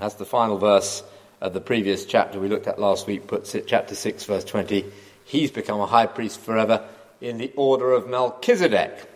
As 0.01 0.17
the 0.17 0.25
final 0.25 0.59
verse 0.59 1.05
of 1.41 1.55
the 1.55 1.61
previous 1.61 2.07
chapter 2.07 2.41
we 2.41 2.49
looked 2.49 2.67
at 2.67 2.81
last 2.81 3.07
week 3.07 3.29
puts 3.29 3.55
it, 3.55 3.69
chapter 3.69 3.95
6, 3.95 4.25
verse 4.25 4.43
20, 4.43 4.85
he's 5.25 5.53
become 5.53 5.79
a 5.79 5.87
high 5.87 6.07
priest 6.07 6.41
forever 6.41 6.85
in 7.21 7.39
the 7.39 7.53
order 7.55 7.93
of 7.93 8.09
Melchizedek. 8.09 9.09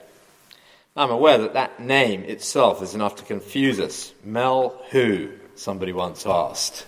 I'm 0.97 1.11
aware 1.11 1.39
that 1.39 1.55
that 1.55 1.81
name 1.81 2.23
itself 2.23 2.85
is 2.85 2.95
enough 2.95 3.17
to 3.17 3.25
confuse 3.25 3.81
us. 3.81 4.13
Mel 4.23 4.81
who? 4.93 5.33
Somebody 5.57 5.93
once 5.93 6.25
asked. 6.25 6.87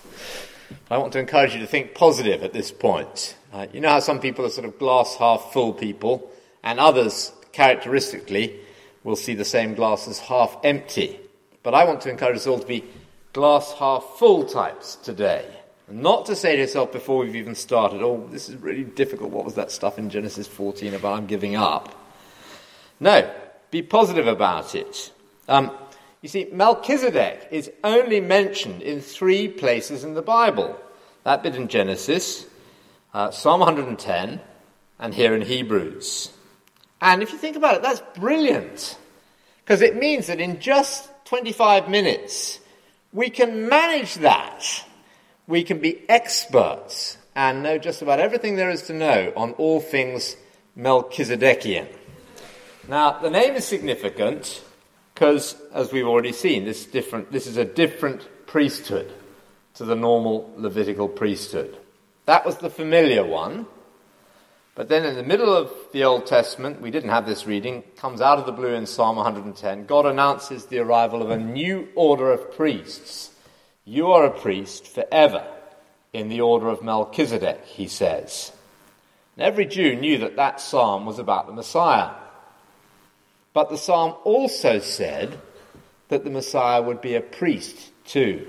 I 0.89 0.99
want 0.99 1.13
to 1.15 1.19
encourage 1.19 1.55
you 1.55 1.61
to 1.61 1.67
think 1.67 1.97
positive 1.97 2.45
at 2.45 2.53
this 2.53 2.71
point. 2.71 3.35
Uh, 3.53 3.67
you 3.73 3.81
know 3.81 3.89
how 3.89 3.99
some 3.99 4.21
people 4.21 4.47
are 4.47 4.51
sort 4.51 4.69
of 4.69 4.79
glass 4.79 5.17
half 5.17 5.53
full 5.53 5.73
people? 5.73 6.31
and 6.63 6.79
others, 6.79 7.33
characteristically, 7.53 8.61
will 9.05 9.17
see 9.17 9.35
the 9.35 9.45
same 9.45 9.75
glass 9.75 10.09
as 10.09 10.19
half 10.19 10.57
empty. 10.63 11.19
But 11.63 11.75
I 11.75 11.85
want 11.85 12.01
to 12.03 12.11
encourage 12.11 12.37
us 12.37 12.47
all 12.47 12.59
to 12.59 12.67
be 12.67 12.85
glass 13.33 13.73
half 13.75 14.05
full 14.19 14.45
types 14.45 14.97
today. 14.97 15.47
Not 15.89 16.27
to 16.27 16.37
say 16.37 16.55
to 16.55 16.63
yourself 16.63 16.93
before 16.93 17.19
we've 17.19 17.35
even 17.35 17.55
started, 17.55 18.03
oh, 18.03 18.29
this 18.31 18.49
is 18.49 18.57
really 18.57 18.85
difficult. 18.85 19.31
What 19.31 19.45
was 19.45 19.55
that 19.55 19.73
stuff 19.73 19.99
in 19.99 20.09
Genesis 20.09 20.47
14 20.47 20.95
about 20.95 21.19
I'm 21.19 21.27
giving 21.27 21.57
up? 21.57 21.95
No, 23.01 23.29
be 23.71 23.83
positive 23.83 24.29
about 24.29 24.75
it. 24.75 25.13
Um, 25.49 25.73
you 26.23 26.29
see, 26.29 26.49
Melchizedek 26.53 27.49
is 27.51 27.73
only 27.83 28.21
mentioned 28.21 28.83
in 28.83 29.01
three 29.01 29.49
places 29.49 30.05
in 30.05 30.15
the 30.15 30.23
Bible. 30.23 30.79
That 31.25 31.43
bit 31.43 31.57
in 31.57 31.69
Genesis, 31.69 32.47
uh, 33.13 33.31
Psalm 33.31 33.61
110, 33.61 34.41
and 34.99 35.15
here 35.15 35.35
in 35.35 35.43
Hebrews. 35.43 36.31
And 37.01 37.23
if 37.23 37.33
you 37.33 37.39
think 37.39 37.57
about 37.57 37.77
it, 37.77 37.83
that's 37.83 38.03
brilliant. 38.19 38.97
Because 39.65 39.83
it 39.83 39.97
means 39.97 40.27
that 40.27 40.41
in 40.41 40.61
just 40.61 41.09
25 41.27 41.89
minutes, 41.89 42.61
we 43.13 43.31
can 43.31 43.69
manage 43.69 44.17
that. 44.17 44.65
We 45.47 45.63
can 45.63 45.79
be 45.79 46.09
experts 46.09 47.17
and 47.35 47.63
know 47.63 47.79
just 47.79 48.03
about 48.03 48.21
everything 48.21 48.57
there 48.57 48.71
is 48.71 48.83
to 48.83 48.93
know 48.93 49.33
on 49.37 49.53
all 49.53 49.81
things 49.81 50.37
Melchizedekian. 50.77 51.89
Now, 52.89 53.19
the 53.21 53.31
name 53.31 53.55
is 53.55 53.65
significant 53.65 54.63
because, 55.15 55.57
as 55.73 55.93
we've 55.93 56.07
already 56.07 56.33
seen, 56.33 56.65
this, 56.65 56.87
different, 56.87 57.31
this 57.31 57.47
is 57.47 57.57
a 57.57 57.65
different 57.65 58.27
priesthood 58.47 59.13
to 59.75 59.85
the 59.85 59.95
normal 59.95 60.53
Levitical 60.57 61.09
priesthood. 61.09 61.77
That 62.27 62.45
was 62.45 62.57
the 62.59 62.71
familiar 62.71 63.25
one. 63.25 63.67
But 64.75 64.89
then 64.89 65.05
in 65.05 65.17
the 65.17 65.23
middle 65.23 65.55
of 65.55 65.73
the 65.93 66.05
Old 66.05 66.27
Testament, 66.27 66.81
we 66.81 66.91
didn't 66.91 67.11
have 67.11 67.27
this 67.27 67.47
reading, 67.47 67.83
comes 67.97 68.21
out 68.21 68.39
of 68.39 68.47
the 68.47 68.53
blue 68.53 68.75
in 68.75 68.87
Psalm 68.87 69.17
110. 69.17 69.87
God 69.87 70.07
announces 70.07 70.67
the 70.67 70.79
arrival 70.79 71.23
of 71.23 71.31
a 71.31 71.39
new 71.39 71.89
order 71.95 72.33
of 72.33 72.55
priests. 72.55 73.31
You 73.85 74.13
are 74.13 74.25
a 74.25 74.31
priest 74.31 74.87
forever 74.87 75.45
in 76.13 76.29
the 76.29 76.41
order 76.41 76.69
of 76.69 76.83
Melchizedek, 76.83 77.65
he 77.65 77.89
says. 77.89 78.53
And 79.37 79.45
every 79.45 79.67
Jew 79.67 79.97
knew 79.97 80.19
that 80.19 80.37
that 80.37 80.61
psalm 80.61 81.05
was 81.05 81.19
about 81.19 81.47
the 81.47 81.53
Messiah. 81.53 82.11
But 83.53 83.71
the 83.71 83.79
psalm 83.79 84.15
also 84.25 84.79
said 84.79 85.41
that 86.09 86.25
the 86.25 86.31
Messiah 86.31 86.83
would 86.83 87.01
be 87.01 87.15
a 87.15 87.21
priest 87.21 87.91
too, 88.05 88.47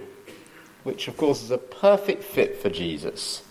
which 0.84 1.08
of 1.08 1.18
course 1.18 1.42
is 1.44 1.52
a 1.52 1.58
perfect 1.58 2.24
fit 2.24 2.62
for 2.62 2.70
Jesus. 2.70 3.42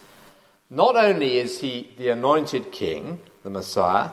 Not 0.70 0.94
only 0.94 1.38
is 1.38 1.60
he 1.60 1.90
the 1.98 2.10
anointed 2.10 2.70
king, 2.70 3.20
the 3.42 3.50
Messiah, 3.50 4.10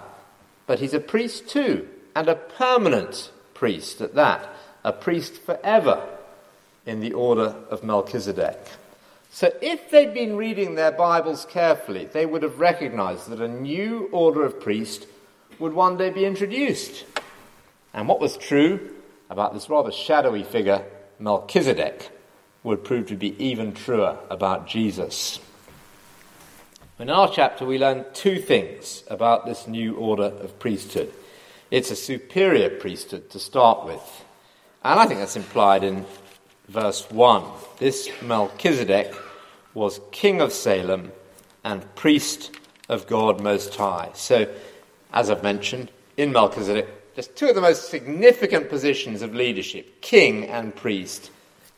but 0.66 0.80
he's 0.80 0.96
a 0.96 1.00
priest 1.00 1.48
too, 1.48 1.88
and 2.16 2.28
a 2.28 2.36
permanent 2.36 3.32
priest 3.54 4.02
at 4.02 4.16
that, 4.16 4.50
a 4.84 4.92
priest 4.92 5.36
forever 5.36 6.04
in 6.86 7.00
the 7.00 7.14
order 7.14 7.56
of 7.70 7.84
Melchizedek. 7.84 8.60
So 9.30 9.54
if 9.62 9.92
they'd 9.92 10.16
been 10.16 10.36
reading 10.36 10.74
their 10.74 10.92
Bibles 10.92 11.46
carefully, 11.46 12.06
they 12.06 12.26
would 12.26 12.42
have 12.42 12.60
recognized 12.60 13.30
that 13.30 13.42
a 13.42 13.48
new 13.48 14.10
order 14.12 14.44
of 14.44 14.60
priest 14.60 15.06
would 15.60 15.74
one 15.74 15.98
day 15.98 16.10
be 16.10 16.26
introduced. 16.26 17.06
And 17.94 18.08
what 18.08 18.20
was 18.20 18.36
true 18.36 18.96
about 19.30 19.54
this 19.54 19.70
rather 19.70 19.92
shadowy 19.92 20.44
figure, 20.44 20.84
Melchizedek, 21.20 22.10
would 22.64 22.84
prove 22.84 23.08
to 23.08 23.16
be 23.16 23.36
even 23.44 23.74
truer 23.74 24.18
about 24.30 24.68
Jesus. 24.68 25.40
In 27.00 27.12
our 27.12 27.32
chapter, 27.32 27.64
we 27.64 27.78
learn 27.78 28.06
two 28.16 28.40
things 28.40 29.04
about 29.08 29.46
this 29.46 29.68
new 29.68 29.96
order 29.98 30.34
of 30.42 30.58
priesthood. 30.58 31.14
It's 31.70 31.92
a 31.92 31.96
superior 31.96 32.72
priesthood 32.72 33.30
to 33.30 33.40
start 33.40 33.86
with. 33.86 34.26
And 34.84 35.00
I 35.00 35.06
think 35.06 35.20
that's 35.20 35.36
implied 35.36 35.84
in 35.84 36.08
verse 36.68 37.08
1. 37.12 37.44
This 37.78 38.10
Melchizedek 38.24 39.14
was 39.76 40.02
king 40.12 40.42
of 40.42 40.52
Salem 40.52 41.12
and 41.64 41.86
priest 41.94 42.50
of 42.90 43.06
God 43.06 43.44
Most 43.44 43.76
High. 43.76 44.10
So, 44.16 44.52
as 45.14 45.30
I've 45.30 45.44
mentioned, 45.44 45.92
in 46.18 46.32
Melchizedek, 46.32 47.16
just 47.16 47.36
two 47.36 47.50
of 47.50 47.54
the 47.54 47.62
most 47.62 47.92
significant 47.92 48.70
positions 48.70 49.22
of 49.22 49.36
leadership, 49.36 50.02
king 50.02 50.46
and 50.46 50.76
priest, 50.76 51.30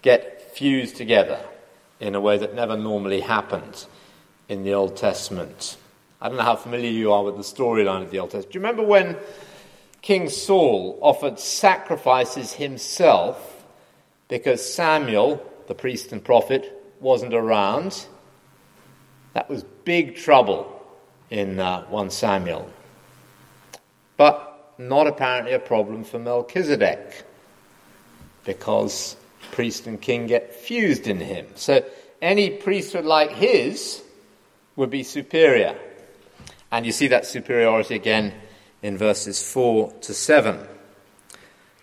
get 0.01 0.55
fused 0.55 0.95
together 0.95 1.43
in 1.99 2.15
a 2.15 2.21
way 2.21 2.37
that 2.37 2.55
never 2.55 2.77
normally 2.77 3.19
happens 3.19 3.85
in 4.49 4.63
the 4.63 4.73
Old 4.73 4.97
Testament. 4.97 5.77
I 6.19 6.27
don't 6.27 6.37
know 6.37 6.43
how 6.43 6.57
familiar 6.57 6.89
you 6.89 7.13
are 7.13 7.23
with 7.23 7.37
the 7.37 7.43
storyline 7.43 8.01
of 8.01 8.11
the 8.11 8.19
Old 8.19 8.31
Testament. 8.31 8.51
Do 8.51 8.59
you 8.59 8.65
remember 8.65 8.83
when 8.83 9.15
King 10.01 10.27
Saul 10.27 10.99
offered 11.01 11.39
sacrifices 11.39 12.53
himself 12.53 13.63
because 14.27 14.73
Samuel, 14.73 15.41
the 15.67 15.75
priest 15.75 16.11
and 16.11 16.21
prophet, 16.21 16.83
wasn't 16.99 17.33
around? 17.33 18.05
That 19.33 19.49
was 19.49 19.63
big 19.85 20.17
trouble 20.17 20.75
in 21.29 21.59
uh, 21.59 21.83
1 21.85 22.09
Samuel. 22.09 22.69
But 24.17 24.73
not 24.77 25.07
apparently 25.07 25.53
a 25.53 25.59
problem 25.59 26.03
for 26.03 26.19
Melchizedek 26.19 27.23
because 28.43 29.15
priest 29.51 29.87
and 29.87 30.01
king 30.01 30.27
get 30.27 30.55
fused 30.55 31.07
in 31.07 31.19
him. 31.19 31.45
So 31.55 31.85
any 32.21 32.49
priesthood 32.49 33.05
like 33.05 33.31
his 33.31 34.01
would 34.79 34.89
be 34.89 35.03
superior. 35.03 35.77
And 36.71 36.85
you 36.85 36.93
see 36.93 37.07
that 37.07 37.25
superiority 37.25 37.95
again 37.95 38.33
in 38.81 38.97
verses 38.97 39.43
4 39.51 39.91
to 39.91 40.13
7. 40.13 40.57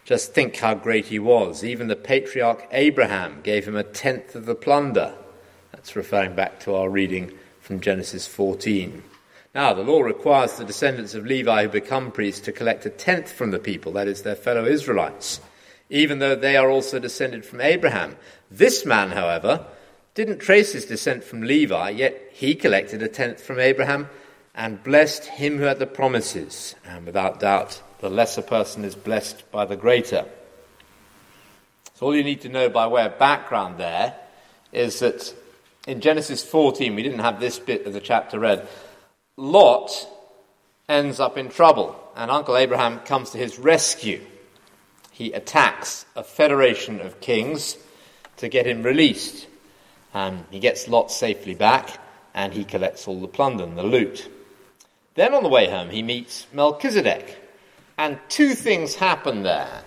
Just 0.07 0.33
think 0.33 0.57
how 0.57 0.75
great 0.75 1.05
he 1.07 1.19
was. 1.19 1.63
Even 1.63 1.89
the 1.89 1.95
patriarch 1.95 2.67
Abraham 2.73 3.43
gave 3.43 3.69
him 3.69 3.77
a 3.77 3.83
tenth 3.83 4.35
of 4.35 4.47
the 4.47 4.55
plunder. 4.55 5.15
That's 5.73 5.95
referring 5.95 6.35
back 6.35 6.61
to 6.61 6.75
our 6.75 6.89
reading 6.89 7.33
from 7.61 7.81
Genesis 7.81 8.27
14. 8.27 9.03
Now, 9.55 9.75
the 9.75 9.83
law 9.83 10.01
requires 10.01 10.57
the 10.57 10.65
descendants 10.65 11.15
of 11.15 11.27
Levi 11.27 11.65
who 11.65 11.69
become 11.69 12.11
priests 12.11 12.41
to 12.47 12.53
collect 12.53 12.87
a 12.87 12.91
tenth 12.91 13.31
from 13.31 13.51
the 13.51 13.59
people, 13.59 13.93
that 13.93 14.09
is, 14.09 14.23
their 14.23 14.37
fellow 14.37 14.65
Israelites, 14.65 15.41
even 15.91 16.19
though 16.19 16.35
they 16.35 16.57
are 16.57 16.71
also 16.71 16.99
descended 16.99 17.45
from 17.45 17.61
Abraham. 17.61 18.17
This 18.51 18.87
man, 18.87 19.11
however, 19.11 19.67
didn't 20.17 20.39
trace 20.39 20.73
his 20.73 20.87
descent 20.87 21.23
from 21.23 21.43
Levi, 21.43 21.91
yet 21.91 22.31
he 22.33 22.55
collected 22.55 23.03
a 23.03 23.09
tenth 23.09 23.41
from 23.41 23.61
Abraham 23.61 24.09
and 24.55 24.83
blessed 24.83 25.27
him 25.27 25.59
who 25.59 25.65
had 25.65 25.79
the 25.79 25.87
promises. 25.87 26.75
And 26.87 27.05
without 27.05 27.39
doubt, 27.39 27.83
the 27.99 28.09
lesser 28.09 28.41
person 28.41 28.83
is 28.83 28.95
blessed 28.95 29.49
by 29.53 29.67
the 29.67 29.77
greater. 29.77 30.25
So, 31.95 32.07
all 32.07 32.17
you 32.17 32.25
need 32.25 32.41
to 32.41 32.49
know 32.49 32.71
by 32.71 32.87
way 32.87 33.05
of 33.05 33.19
background 33.19 33.79
there 33.79 34.17
is 34.73 35.01
that 35.01 35.35
in 35.87 36.01
Genesis 36.01 36.43
14, 36.43 36.95
we 36.95 37.03
didn't 37.03 37.19
have 37.19 37.39
this 37.39 37.59
bit 37.59 37.87
of 37.87 37.93
the 37.93 38.01
chapter 38.01 38.39
read, 38.39 38.67
Lot 39.37 40.09
ends 40.89 41.21
up 41.21 41.37
in 41.37 41.51
trouble, 41.51 41.95
and 42.17 42.31
Uncle 42.31 42.57
Abraham 42.57 43.01
comes 43.01 43.31
to 43.31 43.39
his 43.39 43.59
rescue. 43.59 44.23
He 45.11 45.33
attacks 45.33 46.07
a 46.17 46.25
federation 46.25 47.03
of 47.03 47.21
kings 47.21 47.77
to 48.39 48.49
get 48.49 48.67
him 48.67 48.83
released. 48.83 49.47
He 50.51 50.59
gets 50.61 50.89
Lot 50.89 51.11
safely 51.11 51.55
back, 51.55 51.99
and 52.35 52.53
he 52.53 52.65
collects 52.65 53.07
all 53.07 53.21
the 53.21 53.29
plunder 53.29 53.65
and 53.65 53.77
the 53.77 53.83
loot. 53.83 54.31
Then 55.15 55.35
on 55.35 55.43
the 55.43 55.49
way 55.49 55.69
home, 55.69 55.91
he 55.91 56.03
meets 56.03 56.47
Melchizedek. 56.53 57.43
And 57.99 58.19
two 58.29 58.55
things 58.55 58.95
happen 58.95 59.43
there. 59.43 59.83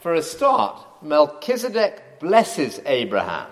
For 0.00 0.14
a 0.14 0.22
start, 0.22 0.76
Melchizedek 1.02 2.20
blesses 2.20 2.80
Abraham. 2.86 3.48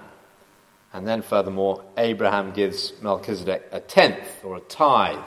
And 0.93 1.07
then, 1.07 1.23
furthermore, 1.23 1.85
Abraham 1.97 2.53
gives 2.53 2.93
Melchizedek 3.03 3.69
a 3.71 3.81
tenth 3.81 4.43
or 4.43 4.57
a 4.57 4.61
tithe 4.61 5.19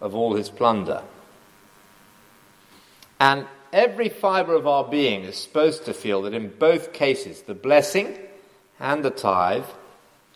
of 0.00 0.14
all 0.14 0.34
his 0.34 0.48
plunder. 0.48 1.02
And 3.18 3.46
every 3.72 4.08
fibre 4.08 4.54
of 4.54 4.66
our 4.66 4.84
being 4.84 5.22
is 5.22 5.36
supposed 5.36 5.86
to 5.86 5.94
feel 5.94 6.22
that 6.22 6.34
in 6.34 6.48
both 6.48 6.92
cases, 6.92 7.42
the 7.42 7.54
blessing 7.54 8.18
and 8.78 9.04
the 9.04 9.10
tithe, 9.10 9.64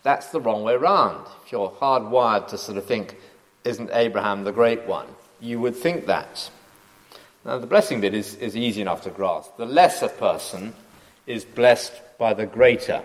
that's 0.07 0.29
the 0.29 0.39
wrong 0.39 0.63
way 0.63 0.77
round. 0.77 1.27
If 1.45 1.51
you're 1.51 1.69
hardwired 1.69 2.47
to 2.47 2.57
sort 2.57 2.77
of 2.77 2.85
think, 2.85 3.17
isn't 3.65 3.89
Abraham 3.91 4.45
the 4.45 4.53
great 4.53 4.85
one? 4.85 5.05
You 5.41 5.59
would 5.59 5.75
think 5.75 6.05
that. 6.05 6.49
Now, 7.43 7.57
the 7.57 7.67
blessing 7.67 7.99
bit 7.99 8.13
is, 8.13 8.35
is 8.35 8.55
easy 8.55 8.81
enough 8.81 9.01
to 9.01 9.09
grasp. 9.09 9.57
The 9.57 9.65
lesser 9.65 10.07
person 10.07 10.73
is 11.25 11.43
blessed 11.43 11.91
by 12.17 12.33
the 12.33 12.45
greater. 12.45 13.03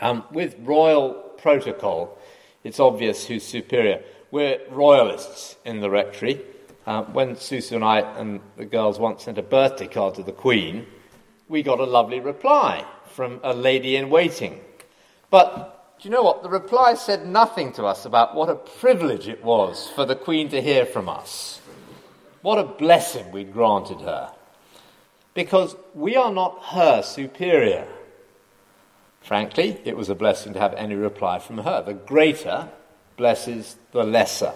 Um, 0.00 0.24
with 0.32 0.56
royal 0.60 1.12
protocol, 1.36 2.18
it's 2.64 2.80
obvious 2.80 3.26
who's 3.26 3.44
superior. 3.44 4.02
We're 4.30 4.58
royalists 4.70 5.56
in 5.66 5.80
the 5.80 5.90
rectory. 5.90 6.40
Uh, 6.86 7.02
when 7.02 7.36
Susan 7.36 7.76
and 7.76 7.84
I 7.84 8.00
and 8.00 8.40
the 8.56 8.64
girls 8.64 8.98
once 8.98 9.24
sent 9.24 9.36
a 9.36 9.42
birthday 9.42 9.88
card 9.88 10.14
to 10.14 10.22
the 10.22 10.32
Queen, 10.32 10.86
we 11.48 11.62
got 11.62 11.80
a 11.80 11.84
lovely 11.84 12.20
reply 12.20 12.82
from 13.08 13.40
a 13.42 13.52
lady 13.52 13.96
in 13.96 14.08
waiting. 14.08 14.60
But 15.30 15.98
do 16.00 16.08
you 16.08 16.14
know 16.14 16.22
what? 16.22 16.42
The 16.42 16.48
reply 16.48 16.94
said 16.94 17.26
nothing 17.26 17.72
to 17.74 17.84
us 17.84 18.04
about 18.04 18.34
what 18.34 18.48
a 18.48 18.54
privilege 18.54 19.28
it 19.28 19.42
was 19.42 19.88
for 19.94 20.04
the 20.04 20.14
Queen 20.14 20.48
to 20.50 20.60
hear 20.62 20.84
from 20.86 21.08
us. 21.08 21.60
What 22.42 22.58
a 22.58 22.64
blessing 22.64 23.32
we'd 23.32 23.52
granted 23.52 24.00
her. 24.02 24.32
Because 25.34 25.74
we 25.94 26.16
are 26.16 26.32
not 26.32 26.62
her 26.66 27.02
superior. 27.02 27.88
Frankly, 29.20 29.80
it 29.84 29.96
was 29.96 30.08
a 30.08 30.14
blessing 30.14 30.52
to 30.52 30.60
have 30.60 30.74
any 30.74 30.94
reply 30.94 31.38
from 31.40 31.58
her. 31.58 31.82
The 31.82 31.94
greater 31.94 32.68
blesses 33.16 33.76
the 33.92 34.04
lesser. 34.04 34.52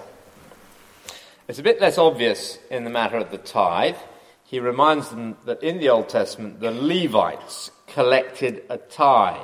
It's 1.49 1.59
a 1.59 1.65
bit 1.65 1.81
less 1.81 1.99
obvious 1.99 2.59
in 2.71 2.85
the 2.85 2.91
matter 2.91 3.17
of 3.17 3.33
the 3.33 3.39
tithe. 3.39 3.97
He 4.45 4.61
reminds 4.61 5.09
them 5.09 5.37
that 5.47 5.63
in 5.63 5.79
the 5.79 5.89
Old 5.89 6.09
Testament, 6.09 6.61
the 6.61 6.71
Levites 6.71 7.73
collected 7.89 8.63
a 8.71 8.79
tithe. 8.79 9.41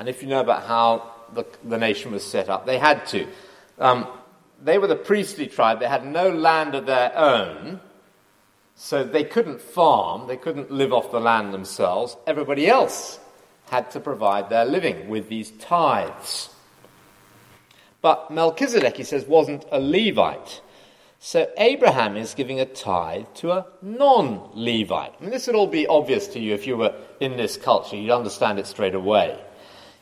And 0.00 0.08
if 0.08 0.22
you 0.22 0.28
know 0.28 0.40
about 0.40 0.64
how 0.64 1.12
the, 1.34 1.44
the 1.62 1.76
nation 1.76 2.10
was 2.10 2.24
set 2.24 2.48
up, 2.48 2.64
they 2.64 2.78
had 2.78 3.04
to. 3.08 3.26
Um, 3.78 4.08
they 4.62 4.78
were 4.78 4.86
the 4.86 4.96
priestly 4.96 5.46
tribe, 5.46 5.78
they 5.78 5.88
had 5.88 6.06
no 6.06 6.30
land 6.30 6.74
of 6.74 6.86
their 6.86 7.16
own, 7.16 7.80
so 8.74 9.04
they 9.04 9.24
couldn't 9.24 9.60
farm, 9.60 10.26
they 10.26 10.38
couldn't 10.38 10.70
live 10.70 10.94
off 10.94 11.12
the 11.12 11.20
land 11.20 11.52
themselves. 11.52 12.16
Everybody 12.26 12.66
else 12.66 13.20
had 13.70 13.90
to 13.90 14.00
provide 14.00 14.48
their 14.48 14.64
living 14.64 15.10
with 15.10 15.28
these 15.28 15.50
tithes. 15.50 16.48
But 18.00 18.30
Melchizedek, 18.30 18.96
he 18.96 19.04
says, 19.04 19.26
wasn't 19.26 19.66
a 19.70 19.78
Levite. 19.78 20.62
So 21.18 21.46
Abraham 21.58 22.16
is 22.16 22.32
giving 22.32 22.58
a 22.58 22.64
tithe 22.64 23.26
to 23.34 23.52
a 23.52 23.66
non 23.82 24.48
Levite. 24.54 25.12
I 25.18 25.22
mean, 25.22 25.30
this 25.30 25.46
would 25.46 25.56
all 25.56 25.66
be 25.66 25.86
obvious 25.86 26.26
to 26.28 26.40
you 26.40 26.54
if 26.54 26.66
you 26.66 26.78
were 26.78 26.94
in 27.20 27.36
this 27.36 27.58
culture. 27.58 27.96
You'd 27.96 28.10
understand 28.10 28.58
it 28.58 28.66
straight 28.66 28.94
away. 28.94 29.38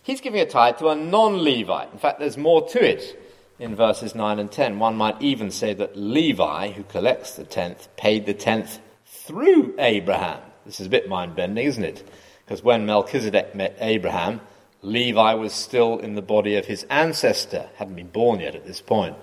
He's 0.08 0.22
giving 0.22 0.40
a 0.40 0.46
tithe 0.46 0.78
to 0.78 0.88
a 0.88 0.94
non 0.94 1.44
Levite. 1.44 1.92
In 1.92 1.98
fact, 1.98 2.18
there's 2.18 2.38
more 2.38 2.66
to 2.68 2.82
it 2.82 3.22
in 3.58 3.76
verses 3.76 4.14
9 4.14 4.38
and 4.38 4.50
10. 4.50 4.78
One 4.78 4.96
might 4.96 5.20
even 5.20 5.50
say 5.50 5.74
that 5.74 5.98
Levi, 5.98 6.70
who 6.70 6.82
collects 6.84 7.32
the 7.32 7.44
tenth, 7.44 7.94
paid 7.98 8.24
the 8.24 8.32
tenth 8.32 8.80
through 9.04 9.74
Abraham. 9.78 10.40
This 10.64 10.80
is 10.80 10.86
a 10.86 10.88
bit 10.88 11.10
mind 11.10 11.36
bending, 11.36 11.66
isn't 11.66 11.84
it? 11.84 12.10
Because 12.42 12.64
when 12.64 12.86
Melchizedek 12.86 13.54
met 13.54 13.76
Abraham, 13.80 14.40
Levi 14.80 15.34
was 15.34 15.52
still 15.52 15.98
in 15.98 16.14
the 16.14 16.22
body 16.22 16.56
of 16.56 16.64
his 16.64 16.84
ancestor, 16.84 17.68
hadn't 17.76 17.96
been 17.96 18.08
born 18.08 18.40
yet 18.40 18.54
at 18.54 18.64
this 18.64 18.80
point. 18.80 19.18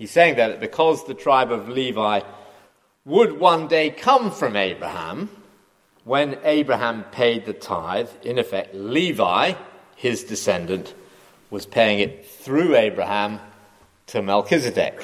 He's 0.00 0.10
saying 0.10 0.34
that 0.34 0.58
because 0.58 1.06
the 1.06 1.14
tribe 1.14 1.52
of 1.52 1.68
Levi 1.68 2.22
would 3.04 3.38
one 3.38 3.68
day 3.68 3.90
come 3.90 4.32
from 4.32 4.56
Abraham, 4.56 5.30
when 6.02 6.38
Abraham 6.44 7.04
paid 7.12 7.46
the 7.46 7.52
tithe, 7.52 8.08
in 8.22 8.38
effect, 8.38 8.74
Levi, 8.74 9.54
his 9.96 10.24
descendant, 10.24 10.94
was 11.50 11.66
paying 11.66 11.98
it 11.98 12.26
through 12.26 12.76
Abraham 12.76 13.40
to 14.06 14.22
Melchizedek. 14.22 15.00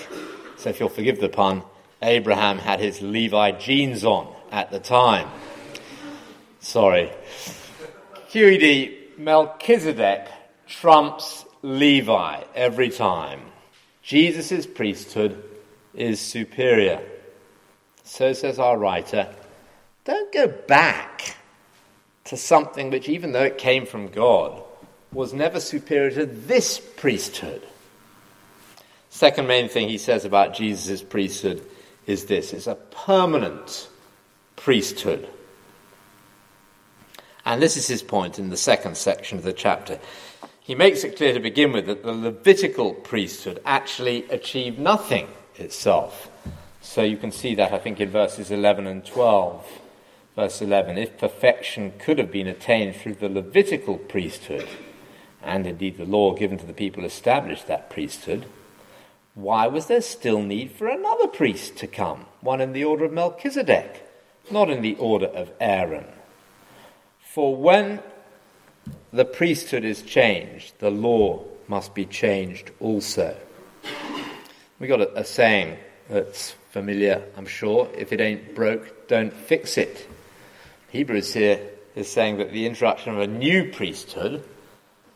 So, 0.56 0.70
if 0.70 0.78
you'll 0.78 0.88
forgive 0.88 1.20
the 1.20 1.28
pun, 1.28 1.62
Abraham 2.02 2.58
had 2.58 2.78
his 2.78 3.02
Levi 3.02 3.52
jeans 3.52 4.04
on 4.04 4.32
at 4.50 4.70
the 4.70 4.78
time. 4.78 5.28
Sorry. 6.60 7.10
QED, 8.30 9.18
Melchizedek 9.18 10.28
trumps 10.66 11.44
Levi 11.62 12.42
every 12.54 12.90
time. 12.90 13.40
Jesus' 14.02 14.66
priesthood 14.66 15.42
is 15.94 16.20
superior. 16.20 17.00
So 18.04 18.32
says 18.32 18.58
our 18.58 18.76
writer. 18.76 19.32
Don't 20.04 20.32
go 20.32 20.48
back 20.48 21.36
to 22.24 22.36
something 22.36 22.90
which, 22.90 23.08
even 23.08 23.32
though 23.32 23.44
it 23.44 23.58
came 23.58 23.86
from 23.86 24.08
God, 24.08 24.62
was 25.12 25.32
never 25.32 25.60
superior 25.60 26.10
to 26.10 26.26
this 26.26 26.80
priesthood. 26.96 27.62
Second 29.10 29.46
main 29.46 29.68
thing 29.68 29.88
he 29.88 29.98
says 29.98 30.24
about 30.24 30.54
Jesus' 30.54 31.02
priesthood 31.02 31.62
is 32.06 32.24
this 32.26 32.52
it's 32.52 32.66
a 32.66 32.74
permanent 32.74 33.88
priesthood. 34.56 35.28
And 37.44 37.60
this 37.60 37.76
is 37.76 37.88
his 37.88 38.02
point 38.02 38.38
in 38.38 38.50
the 38.50 38.56
second 38.56 38.96
section 38.96 39.36
of 39.36 39.44
the 39.44 39.52
chapter. 39.52 39.98
He 40.60 40.76
makes 40.76 41.02
it 41.02 41.16
clear 41.16 41.34
to 41.34 41.40
begin 41.40 41.72
with 41.72 41.86
that 41.86 42.04
the 42.04 42.12
Levitical 42.12 42.94
priesthood 42.94 43.60
actually 43.64 44.24
achieved 44.30 44.78
nothing 44.78 45.28
itself. 45.56 46.30
So 46.80 47.02
you 47.02 47.16
can 47.16 47.32
see 47.32 47.56
that, 47.56 47.72
I 47.72 47.78
think, 47.78 48.00
in 48.00 48.10
verses 48.10 48.52
11 48.52 48.86
and 48.86 49.04
12. 49.04 49.66
Verse 50.36 50.62
11 50.62 50.98
If 50.98 51.18
perfection 51.18 51.92
could 51.98 52.18
have 52.18 52.30
been 52.30 52.46
attained 52.46 52.96
through 52.96 53.14
the 53.14 53.28
Levitical 53.28 53.98
priesthood, 53.98 54.68
and 55.42 55.66
indeed 55.66 55.96
the 55.96 56.04
law 56.04 56.34
given 56.34 56.58
to 56.58 56.66
the 56.66 56.72
people 56.72 57.04
established 57.04 57.66
that 57.66 57.90
priesthood, 57.90 58.46
why 59.34 59.66
was 59.66 59.86
there 59.86 60.02
still 60.02 60.42
need 60.42 60.72
for 60.72 60.88
another 60.88 61.26
priest 61.26 61.76
to 61.78 61.86
come, 61.86 62.26
one 62.40 62.60
in 62.60 62.72
the 62.72 62.84
order 62.84 63.04
of 63.04 63.12
Melchizedek, 63.12 64.06
not 64.50 64.68
in 64.68 64.82
the 64.82 64.96
order 64.96 65.26
of 65.26 65.50
Aaron? 65.60 66.06
For 67.20 67.56
when 67.56 68.00
the 69.12 69.24
priesthood 69.24 69.84
is 69.84 70.02
changed, 70.02 70.74
the 70.80 70.90
law 70.90 71.44
must 71.66 71.94
be 71.94 72.04
changed 72.04 72.70
also. 72.80 73.36
We 74.78 74.86
got 74.86 75.00
a, 75.00 75.20
a 75.20 75.24
saying 75.24 75.78
that's 76.10 76.50
familiar, 76.70 77.22
I'm 77.36 77.46
sure. 77.46 77.88
If 77.96 78.12
it 78.12 78.20
ain't 78.20 78.54
broke, 78.54 79.08
don't 79.08 79.32
fix 79.32 79.78
it. 79.78 80.06
Hebrews 80.90 81.32
here 81.32 81.70
is 81.94 82.10
saying 82.10 82.38
that 82.38 82.52
the 82.52 82.66
introduction 82.66 83.14
of 83.14 83.20
a 83.20 83.26
new 83.26 83.70
priesthood 83.70 84.44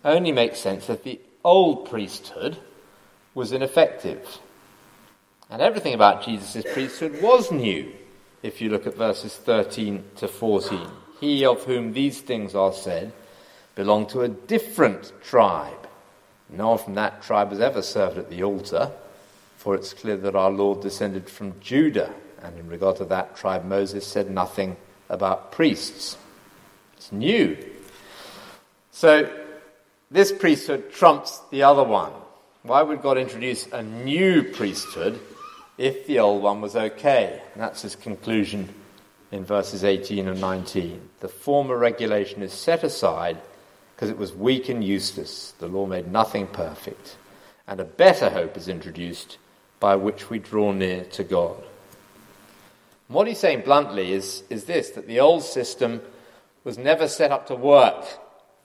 only 0.07 0.33
makes 0.33 0.59
sense 0.59 0.89
if 0.89 1.03
the 1.03 1.21
old 1.45 1.91
priesthood 1.91 2.57
was 3.35 3.53
ineffective. 3.53 4.39
And 5.51 5.61
everything 5.61 5.95
about 5.95 6.25
Jesus' 6.25 6.65
priesthood 6.73 7.21
was 7.21 7.53
new, 7.53 7.93
if 8.43 8.61
you 8.61 8.71
look 8.71 8.87
at 8.87 8.95
verses 8.95 9.37
13 9.37 10.03
to 10.17 10.29
14. 10.29 10.89
He 11.21 11.45
of 11.45 11.65
whom 11.65 11.93
these 11.93 12.21
things 12.21 12.55
are 12.55 12.73
said 12.73 13.13
belonged 13.75 14.09
to 14.11 14.23
a 14.23 14.29
different 14.29 15.13
tribe. 15.23 15.89
No 16.49 16.71
one 16.71 16.79
from 16.79 16.95
that 16.95 17.23
tribe 17.23 17.51
has 17.51 17.61
ever 17.61 17.83
served 17.83 18.19
at 18.19 18.31
the 18.31 18.43
altar, 18.43 18.93
for 19.57 19.75
it's 19.75 19.93
clear 19.93 20.17
that 20.17 20.37
our 20.37 20.51
Lord 20.51 20.81
descended 20.81 21.29
from 21.29 21.61
Judah, 21.61 22.13
and 22.43 22.59
in 22.59 22.69
regard 22.69 22.97
to 22.97 23.05
that 23.07 23.37
tribe, 23.37 23.65
Moses 23.65 24.07
said 24.07 24.31
nothing 24.31 24.77
about 25.09 25.53
priests. 25.53 26.17
It's 26.97 27.13
new. 27.13 27.57
So, 28.93 29.29
this 30.11 30.33
priesthood 30.33 30.93
trumps 30.93 31.41
the 31.51 31.65
other 31.65 31.83
one. 31.83 32.13
Why 32.63 32.83
would 32.83 33.03
God 33.03 33.19
introduce 33.19 33.67
a 33.69 33.83
new 33.83 34.43
priesthood 34.43 35.21
if 35.79 36.07
the 36.07 36.21
old 36.21 36.43
one 36.43 36.61
was 36.61 36.77
okay? 36.77 37.43
And 37.55 37.63
that's 37.63 37.83
his 37.83 37.97
conclusion 37.97 38.69
in 39.33 39.45
verses 39.45 39.85
18 39.85 40.29
and 40.29 40.41
19. 40.41 41.01
The 41.21 41.29
former 41.29 41.77
regulation 41.77 42.43
is 42.43 42.53
set 42.53 42.85
aside 42.85 43.39
because 43.95 44.11
it 44.11 44.19
was 44.19 44.35
weak 44.35 44.69
and 44.69 44.85
useless. 44.85 45.55
The 45.59 45.69
law 45.69 45.87
made 45.87 46.11
nothing 46.11 46.47
perfect. 46.47 47.17
And 47.67 47.81
a 47.81 47.85
better 47.85 48.31
hope 48.31 48.57
is 48.57 48.69
introduced 48.69 49.39
by 49.81 49.97
which 49.97 50.31
we 50.31 50.39
draw 50.39 50.73
near 50.73 51.05
to 51.05 51.25
God. 51.25 51.57
And 53.09 53.15
what 53.15 53.27
he's 53.27 53.39
saying 53.39 53.63
bluntly 53.63 54.13
is, 54.13 54.45
is 54.51 54.65
this 54.65 54.91
that 54.91 55.07
the 55.07 55.21
old 55.21 55.43
system 55.43 56.01
was 56.63 56.79
never 56.79 57.09
set 57.09 57.33
up 57.33 57.47
to 57.49 57.55
work 57.55 58.05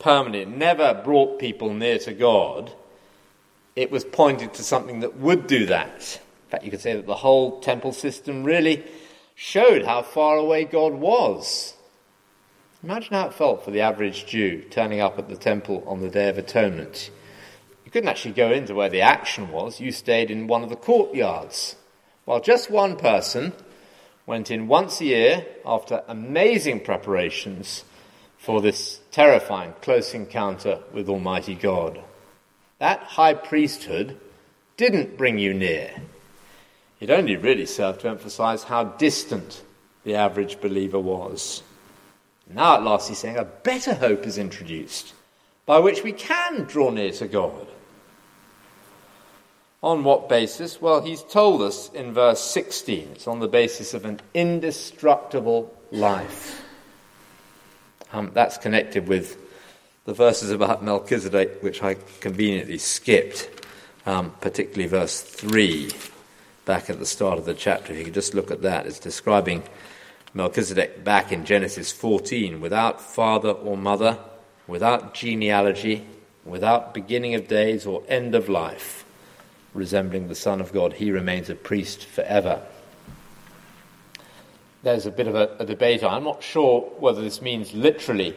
permanently, 0.01 0.41
it 0.41 0.57
never 0.57 0.93
brought 0.93 1.39
people 1.39 1.73
near 1.73 1.97
to 1.99 2.13
God. 2.13 2.73
It 3.75 3.91
was 3.91 4.03
pointed 4.03 4.53
to 4.55 4.63
something 4.63 4.99
that 4.99 5.17
would 5.17 5.47
do 5.47 5.65
that. 5.67 6.19
In 6.45 6.49
fact, 6.49 6.65
you 6.65 6.71
could 6.71 6.81
say 6.81 6.93
that 6.93 7.05
the 7.05 7.15
whole 7.15 7.61
temple 7.61 7.93
system 7.93 8.43
really 8.43 8.83
showed 9.35 9.85
how 9.85 10.01
far 10.01 10.35
away 10.35 10.65
God 10.65 10.93
was. 10.93 11.75
Imagine 12.83 13.13
how 13.13 13.27
it 13.27 13.33
felt 13.33 13.63
for 13.63 13.71
the 13.71 13.81
average 13.81 14.25
Jew 14.25 14.63
turning 14.69 14.99
up 14.99 15.17
at 15.19 15.29
the 15.29 15.37
temple 15.37 15.83
on 15.87 16.01
the 16.01 16.09
Day 16.09 16.29
of 16.29 16.37
Atonement. 16.37 17.11
You 17.85 17.91
couldn't 17.91 18.09
actually 18.09 18.33
go 18.33 18.51
into 18.51 18.73
where 18.73 18.89
the 18.89 19.01
action 19.01 19.51
was, 19.51 19.79
you 19.79 19.91
stayed 19.91 20.31
in 20.31 20.47
one 20.47 20.63
of 20.63 20.69
the 20.69 20.75
courtyards. 20.75 21.75
While 22.25 22.41
just 22.41 22.71
one 22.71 22.97
person 22.97 23.53
went 24.25 24.49
in 24.49 24.67
once 24.67 24.99
a 24.99 25.05
year 25.05 25.45
after 25.65 26.03
amazing 26.07 26.81
preparations 26.81 27.83
for 28.41 28.59
this 28.59 28.99
terrifying 29.11 29.71
close 29.81 30.15
encounter 30.15 30.79
with 30.91 31.07
Almighty 31.07 31.53
God. 31.53 32.01
That 32.79 33.03
high 33.03 33.35
priesthood 33.35 34.19
didn't 34.77 35.15
bring 35.15 35.37
you 35.37 35.53
near. 35.53 35.91
It 36.99 37.11
only 37.11 37.35
really 37.35 37.67
served 37.67 38.01
to 38.01 38.09
emphasize 38.09 38.63
how 38.63 38.85
distant 38.85 39.61
the 40.03 40.15
average 40.15 40.59
believer 40.59 40.99
was. 40.99 41.61
Now, 42.49 42.77
at 42.77 42.83
last, 42.83 43.09
he's 43.09 43.19
saying 43.19 43.37
a 43.37 43.45
better 43.45 43.93
hope 43.93 44.25
is 44.25 44.39
introduced 44.39 45.13
by 45.67 45.77
which 45.77 46.03
we 46.03 46.11
can 46.11 46.63
draw 46.63 46.89
near 46.89 47.11
to 47.11 47.27
God. 47.27 47.67
On 49.83 50.03
what 50.03 50.29
basis? 50.29 50.81
Well, 50.81 51.01
he's 51.03 51.21
told 51.21 51.61
us 51.61 51.91
in 51.93 52.11
verse 52.11 52.41
16. 52.41 53.09
It's 53.13 53.27
on 53.27 53.39
the 53.39 53.47
basis 53.47 53.93
of 53.93 54.03
an 54.03 54.19
indestructible 54.33 55.71
life. 55.91 56.60
Um, 58.13 58.31
that's 58.33 58.57
connected 58.57 59.07
with 59.07 59.37
the 60.05 60.13
verses 60.13 60.51
about 60.51 60.83
Melchizedek, 60.83 61.61
which 61.61 61.81
I 61.81 61.95
conveniently 62.19 62.77
skipped, 62.77 63.49
um, 64.05 64.31
particularly 64.41 64.87
verse 64.87 65.21
3, 65.21 65.91
back 66.65 66.89
at 66.89 66.99
the 66.99 67.05
start 67.05 67.37
of 67.37 67.45
the 67.45 67.53
chapter. 67.53 67.93
If 67.93 67.99
you 67.99 68.05
could 68.05 68.13
just 68.13 68.33
look 68.33 68.51
at 68.51 68.63
that, 68.63 68.85
it's 68.85 68.99
describing 68.99 69.63
Melchizedek 70.33 71.03
back 71.03 71.31
in 71.31 71.45
Genesis 71.45 71.91
14 71.91 72.59
without 72.59 72.99
father 72.99 73.51
or 73.51 73.77
mother, 73.77 74.17
without 74.67 75.13
genealogy, 75.13 76.05
without 76.43 76.93
beginning 76.93 77.35
of 77.35 77.47
days 77.47 77.85
or 77.85 78.03
end 78.07 78.35
of 78.35 78.49
life, 78.49 79.05
resembling 79.73 80.27
the 80.27 80.35
Son 80.35 80.59
of 80.59 80.73
God, 80.73 80.93
he 80.93 81.11
remains 81.11 81.49
a 81.49 81.55
priest 81.55 82.05
forever. 82.05 82.61
There's 84.83 85.05
a 85.05 85.11
bit 85.11 85.27
of 85.27 85.35
a, 85.35 85.55
a 85.59 85.65
debate. 85.65 86.03
I'm 86.03 86.23
not 86.23 86.41
sure 86.41 86.81
whether 86.99 87.21
this 87.21 87.41
means 87.41 87.73
literally 87.73 88.35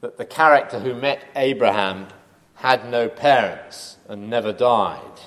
that 0.00 0.16
the 0.16 0.24
character 0.24 0.78
who 0.78 0.94
met 0.94 1.24
Abraham 1.34 2.06
had 2.54 2.88
no 2.90 3.08
parents 3.08 3.96
and 4.08 4.30
never 4.30 4.52
died. 4.52 5.20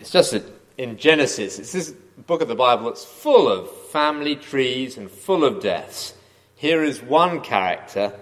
It's 0.00 0.10
just 0.10 0.32
that 0.32 0.44
in 0.76 0.98
Genesis, 0.98 1.58
it's 1.58 1.72
this 1.72 1.92
book 2.26 2.42
of 2.42 2.48
the 2.48 2.54
Bible 2.54 2.86
that's 2.86 3.04
full 3.04 3.48
of 3.48 3.70
family 3.88 4.36
trees 4.36 4.98
and 4.98 5.10
full 5.10 5.44
of 5.44 5.62
deaths. 5.62 6.14
Here 6.56 6.82
is 6.82 7.02
one 7.02 7.40
character 7.40 8.12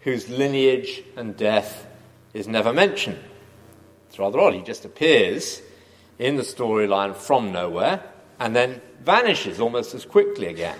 whose 0.00 0.28
lineage 0.28 1.02
and 1.16 1.36
death 1.36 1.86
is 2.34 2.48
never 2.48 2.72
mentioned. 2.72 3.18
It's 4.08 4.18
rather 4.18 4.40
odd. 4.40 4.54
He 4.54 4.62
just 4.62 4.84
appears 4.84 5.62
in 6.18 6.36
the 6.36 6.42
storyline 6.42 7.14
from 7.14 7.52
nowhere 7.52 8.02
and 8.40 8.56
then 8.56 8.80
vanishes 9.02 9.60
almost 9.60 9.94
as 9.94 10.04
quickly 10.04 10.46
again. 10.48 10.78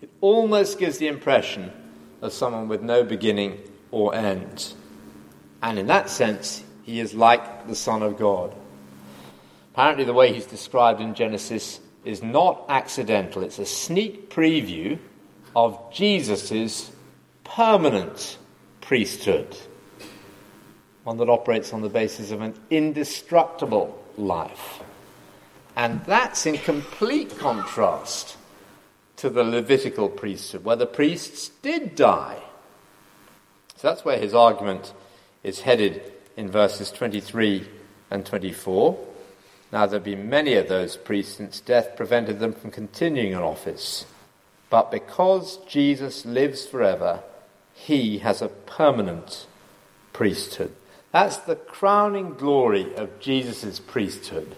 It 0.00 0.10
almost 0.20 0.78
gives 0.78 0.98
the 0.98 1.08
impression 1.08 1.72
of 2.22 2.32
someone 2.32 2.68
with 2.68 2.80
no 2.80 3.02
beginning 3.02 3.58
or 3.90 4.14
end. 4.14 4.72
And 5.62 5.78
in 5.78 5.88
that 5.88 6.08
sense, 6.08 6.64
he 6.84 7.00
is 7.00 7.12
like 7.12 7.66
the 7.66 7.74
Son 7.74 8.02
of 8.02 8.16
God. 8.16 8.54
Apparently, 9.72 10.04
the 10.04 10.12
way 10.12 10.32
he's 10.32 10.46
described 10.46 11.00
in 11.00 11.14
Genesis 11.14 11.80
is 12.04 12.22
not 12.22 12.64
accidental, 12.68 13.42
it's 13.42 13.58
a 13.58 13.66
sneak 13.66 14.30
preview 14.30 14.98
of 15.54 15.92
Jesus' 15.92 16.90
permanent 17.44 18.38
priesthood, 18.80 19.56
one 21.04 21.16
that 21.18 21.28
operates 21.28 21.72
on 21.72 21.80
the 21.80 21.88
basis 21.88 22.30
of 22.30 22.40
an 22.40 22.54
indestructible 22.70 24.02
life. 24.16 24.82
And 25.76 26.04
that's 26.04 26.44
in 26.46 26.58
complete 26.58 27.38
contrast 27.38 28.36
to 29.16 29.30
the 29.30 29.44
Levitical 29.44 30.08
priesthood, 30.08 30.64
where 30.64 30.76
the 30.76 30.86
priests 30.86 31.48
did 31.62 31.94
die. 31.94 32.42
So 33.76 33.88
that's 33.88 34.04
where 34.04 34.18
his 34.18 34.34
argument 34.34 34.92
is 35.42 35.60
headed 35.60 36.02
in 36.36 36.50
verses 36.50 36.90
23 36.90 37.66
and 38.10 38.26
24. 38.26 38.98
Now 39.72 39.86
there 39.86 40.00
be 40.00 40.16
many 40.16 40.54
of 40.54 40.68
those 40.68 40.96
priests 40.96 41.36
since 41.36 41.60
death 41.60 41.96
prevented 41.96 42.38
them 42.38 42.52
from 42.52 42.70
continuing 42.70 43.32
in 43.32 43.38
office. 43.38 44.04
But 44.68 44.90
because 44.90 45.58
Jesus 45.66 46.24
lives 46.26 46.66
forever, 46.66 47.22
he 47.74 48.18
has 48.18 48.42
a 48.42 48.48
permanent 48.48 49.46
priesthood. 50.12 50.72
That's 51.12 51.38
the 51.38 51.56
crowning 51.56 52.34
glory 52.34 52.94
of 52.96 53.20
Jesus' 53.20 53.80
priesthood 53.80 54.56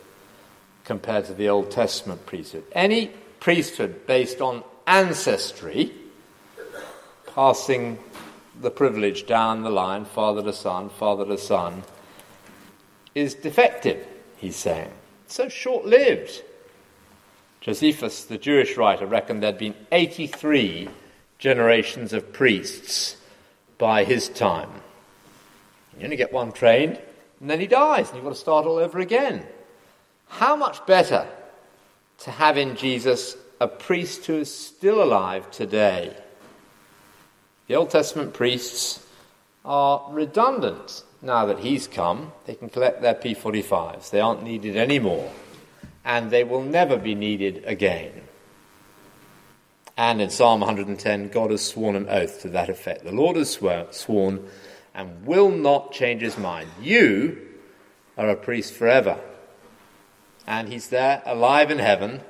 compared 0.85 1.25
to 1.27 1.35
the 1.35 1.49
Old 1.49 1.71
Testament 1.71 2.27
priesthood. 2.27 2.65
Any 2.73 3.11
priesthood 3.41 4.07
based 4.07 4.41
on 4.41 4.63
ancestry, 4.87 5.93
passing 7.35 7.99
the 8.61 8.71
privilege 8.71 9.27
down 9.27 9.63
the 9.63 9.71
line, 9.71 10.05
father 10.05 10.43
to 10.43 10.53
son, 10.53 10.89
father 10.91 11.25
to 11.25 11.39
son, 11.39 11.83
is 13.15 13.35
defective, 13.35 14.07
he's 14.37 14.57
saying. 14.57 14.91
So 15.27 15.49
short 15.49 15.87
lived. 15.87 16.43
Josephus, 17.61 18.25
the 18.25 18.39
Jewish 18.39 18.77
writer, 18.77 19.07
reckoned 19.07 19.43
there'd 19.43 19.59
been 19.59 19.75
83 19.91 20.89
generations 21.39 22.13
of 22.13 22.33
priests 22.33 23.17
by 23.79 24.05
his 24.05 24.29
time. 24.29 24.71
You 25.99 26.05
only 26.05 26.17
get 26.17 26.33
one 26.33 26.53
trained, 26.53 27.01
and 27.41 27.49
then 27.51 27.61
he 27.61 27.67
dies, 27.67 28.09
and 28.09 28.17
you've 28.17 28.25
got 28.25 28.35
to 28.35 28.39
start 28.39 28.67
all 28.67 28.77
over 28.77 28.99
again. 28.99 29.47
How 30.39 30.57
much 30.57 30.85
better 30.85 31.29
to 32.19 32.31
have 32.33 32.59
in 32.59 32.75
Jesus 32.75 33.37
a 33.61 33.69
priest 33.69 34.27
who 34.27 34.35
is 34.35 34.53
still 34.53 35.01
alive 35.01 35.49
today? 35.53 36.13
The 37.69 37.77
Old 37.77 37.91
Testament 37.91 38.35
priests 38.35 39.07
are 39.65 40.05
redundant 40.11 41.05
now 41.23 41.47
that 41.47 41.61
he's 41.61 41.87
come. 41.87 42.33
They 42.47 42.57
can 42.57 42.69
collect 42.69 43.01
their 43.01 43.15
P45s, 43.15 44.11
they 44.11 44.21
aren't 44.21 44.43
needed 44.43 44.77
anymore, 44.77 45.31
and 46.05 46.33
they 46.33 46.43
will 46.43 46.65
never 46.65 46.97
be 46.97 47.15
needed 47.15 47.63
again. 47.65 48.23
And 49.97 50.21
in 50.21 50.31
Psalm 50.31 50.63
110, 50.63 51.29
God 51.29 51.53
has 51.53 51.63
sworn 51.65 51.95
an 51.95 52.09
oath 52.09 52.43
to 52.43 52.49
that 52.49 52.69
effect. 52.69 53.05
The 53.05 53.13
Lord 53.13 53.37
has 53.37 53.57
sworn 53.93 54.49
and 54.97 55.25
will 55.25 55.53
not 55.53 55.93
change 55.93 56.23
his 56.23 56.37
mind. 56.37 56.71
You 56.83 57.41
are 58.19 58.31
a 58.31 58.35
priest 58.35 58.73
forever 58.73 59.21
and 60.47 60.69
he's 60.69 60.89
there 60.89 61.23
alive 61.25 61.71
in 61.71 61.79
heaven 61.79 62.21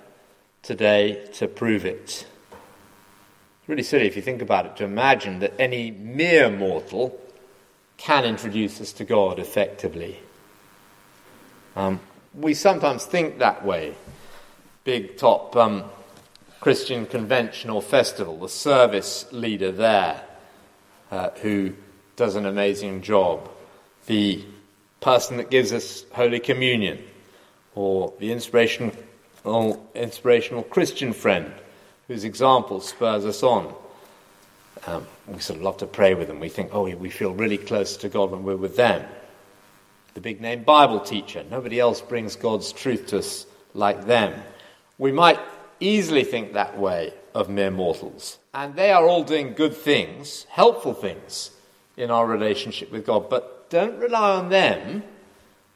today 0.62 1.26
to 1.34 1.48
prove 1.48 1.84
it. 1.84 2.26
It's 3.60 3.68
really 3.68 3.82
silly 3.82 4.06
if 4.06 4.16
you 4.16 4.22
think 4.22 4.42
about 4.42 4.66
it 4.66 4.76
to 4.76 4.84
imagine 4.84 5.38
that 5.40 5.54
any 5.58 5.90
mere 5.90 6.50
mortal 6.50 7.18
can 7.96 8.24
introduce 8.24 8.80
us 8.80 8.92
to 8.94 9.04
God 9.04 9.38
effectively. 9.38 10.18
Um, 11.76 12.00
we 12.34 12.54
sometimes 12.54 13.04
think 13.04 13.38
that 13.38 13.64
way. 13.64 13.94
Big 14.84 15.16
top 15.16 15.56
um, 15.56 15.84
Christian 16.60 17.06
convention 17.06 17.70
or 17.70 17.80
festival, 17.80 18.38
the 18.38 18.48
service 18.48 19.26
leader 19.32 19.72
there, 19.72 20.22
uh, 21.10 21.30
who 21.42 21.72
does 22.16 22.36
an 22.36 22.46
amazing 22.46 23.02
job. 23.02 23.48
The 24.06 24.44
person 25.00 25.38
that 25.38 25.50
gives 25.50 25.72
us 25.72 26.04
Holy 26.12 26.40
Communion, 26.40 27.02
or 27.74 28.12
the 28.18 28.32
inspirational, 28.32 28.92
inspirational 29.94 30.62
Christian 30.62 31.12
friend 31.12 31.52
whose 32.08 32.24
example 32.24 32.80
spurs 32.80 33.24
us 33.24 33.42
on. 33.42 33.74
Um, 34.86 35.06
we 35.26 35.38
sort 35.38 35.58
of 35.58 35.62
love 35.62 35.78
to 35.78 35.86
pray 35.86 36.14
with 36.14 36.28
them. 36.28 36.40
We 36.40 36.48
think, 36.48 36.70
oh, 36.72 36.84
we 36.84 37.10
feel 37.10 37.32
really 37.32 37.58
close 37.58 37.96
to 37.98 38.08
God 38.08 38.30
when 38.30 38.42
we're 38.42 38.56
with 38.56 38.76
them. 38.76 39.06
The 40.12 40.20
big 40.20 40.40
name 40.40 40.62
Bible 40.62 41.00
teacher. 41.00 41.44
Nobody 41.50 41.80
else 41.80 42.00
brings 42.00 42.36
God's 42.36 42.72
truth 42.72 43.08
to 43.08 43.18
us 43.18 43.46
like 43.72 44.06
them. 44.06 44.40
We 44.98 45.10
might 45.10 45.40
easily 45.80 46.24
think 46.24 46.52
that 46.52 46.78
way 46.78 47.14
of 47.34 47.48
mere 47.48 47.70
mortals. 47.70 48.38
And 48.52 48.76
they 48.76 48.92
are 48.92 49.06
all 49.06 49.24
doing 49.24 49.54
good 49.54 49.76
things, 49.76 50.46
helpful 50.50 50.94
things 50.94 51.50
in 51.96 52.10
our 52.10 52.26
relationship 52.26 52.92
with 52.92 53.06
God. 53.06 53.28
But 53.28 53.70
don't 53.70 53.98
rely 53.98 54.36
on 54.36 54.50
them 54.50 55.02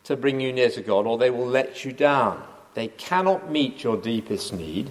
to 0.09 0.16
bring 0.16 0.40
you 0.40 0.51
near 0.51 0.71
to 0.71 0.81
God, 0.81 1.07
or 1.07 1.18
they 1.18 1.29
will 1.29 1.47
let 1.47 1.85
you 1.85 1.92
down. 1.92 2.42
They 2.73 2.88
cannot 2.88 3.51
meet 3.51 3.85
your 3.85 3.99
deepest 3.99 4.55
need 4.55 4.90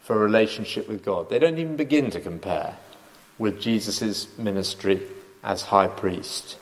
for 0.00 0.16
a 0.16 0.18
relationship 0.18 0.88
with 0.88 1.04
God. 1.04 1.28
They 1.28 1.38
don't 1.38 1.58
even 1.58 1.76
begin 1.76 2.10
to 2.12 2.20
compare 2.20 2.78
with 3.38 3.60
Jesus' 3.60 4.26
ministry 4.38 5.02
as 5.42 5.60
high 5.60 5.88
priest. 5.88 6.56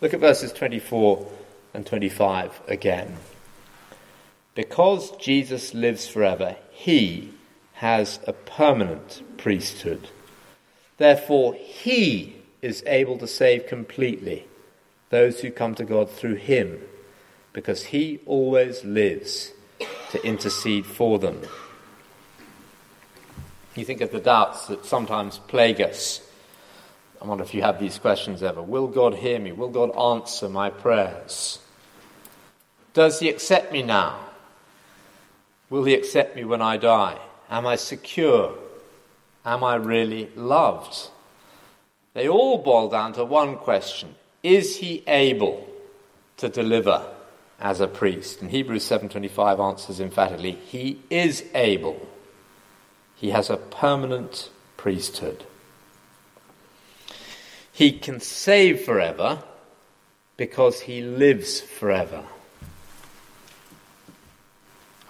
Look 0.00 0.12
at 0.12 0.18
verses 0.18 0.52
24 0.52 1.24
and 1.72 1.86
25 1.86 2.62
again. 2.66 3.16
Because 4.56 5.16
Jesus 5.18 5.74
lives 5.74 6.08
forever, 6.08 6.56
he 6.72 7.32
has 7.74 8.18
a 8.26 8.32
permanent 8.32 9.22
priesthood. 9.38 10.08
Therefore, 10.96 11.54
he 11.54 12.34
is 12.60 12.82
able 12.88 13.18
to 13.18 13.28
save 13.28 13.68
completely 13.68 14.48
those 15.10 15.40
who 15.40 15.50
come 15.50 15.74
to 15.76 15.84
God 15.84 16.10
through 16.10 16.34
him, 16.34 16.80
because 17.52 17.84
he 17.84 18.20
always 18.26 18.84
lives 18.84 19.52
to 20.10 20.24
intercede 20.24 20.86
for 20.86 21.18
them. 21.18 21.42
You 23.74 23.84
think 23.84 24.00
of 24.00 24.10
the 24.10 24.20
doubts 24.20 24.66
that 24.66 24.84
sometimes 24.84 25.38
plague 25.38 25.80
us. 25.80 26.20
I 27.22 27.26
wonder 27.26 27.44
if 27.44 27.54
you 27.54 27.62
have 27.62 27.80
these 27.80 27.98
questions 27.98 28.42
ever. 28.42 28.62
Will 28.62 28.86
God 28.86 29.14
hear 29.14 29.38
me? 29.38 29.52
Will 29.52 29.68
God 29.68 29.96
answer 29.96 30.48
my 30.48 30.70
prayers? 30.70 31.58
Does 32.92 33.20
He 33.20 33.28
accept 33.28 33.72
me 33.72 33.82
now? 33.82 34.18
Will 35.70 35.84
He 35.84 35.94
accept 35.94 36.36
me 36.36 36.44
when 36.44 36.62
I 36.62 36.76
die? 36.76 37.18
Am 37.50 37.66
I 37.66 37.76
secure? 37.76 38.54
Am 39.44 39.64
I 39.64 39.76
really 39.76 40.30
loved? 40.34 41.10
They 42.14 42.28
all 42.28 42.58
boil 42.58 42.88
down 42.88 43.12
to 43.14 43.24
one 43.24 43.56
question 43.56 44.14
Is 44.42 44.76
He 44.76 45.02
able 45.06 45.68
to 46.36 46.48
deliver 46.48 47.04
as 47.60 47.80
a 47.80 47.88
priest? 47.88 48.40
And 48.40 48.50
Hebrews 48.50 48.84
7:25 48.84 49.60
answers 49.60 50.00
emphatically, 50.00 50.52
He 50.52 51.02
is 51.10 51.44
able. 51.54 52.08
He 53.16 53.30
has 53.30 53.50
a 53.50 53.56
permanent 53.56 54.50
priesthood. 54.76 55.44
He 57.72 57.92
can 57.92 58.20
save 58.20 58.80
forever 58.82 59.42
because 60.36 60.80
he 60.80 61.02
lives 61.02 61.60
forever. 61.60 62.24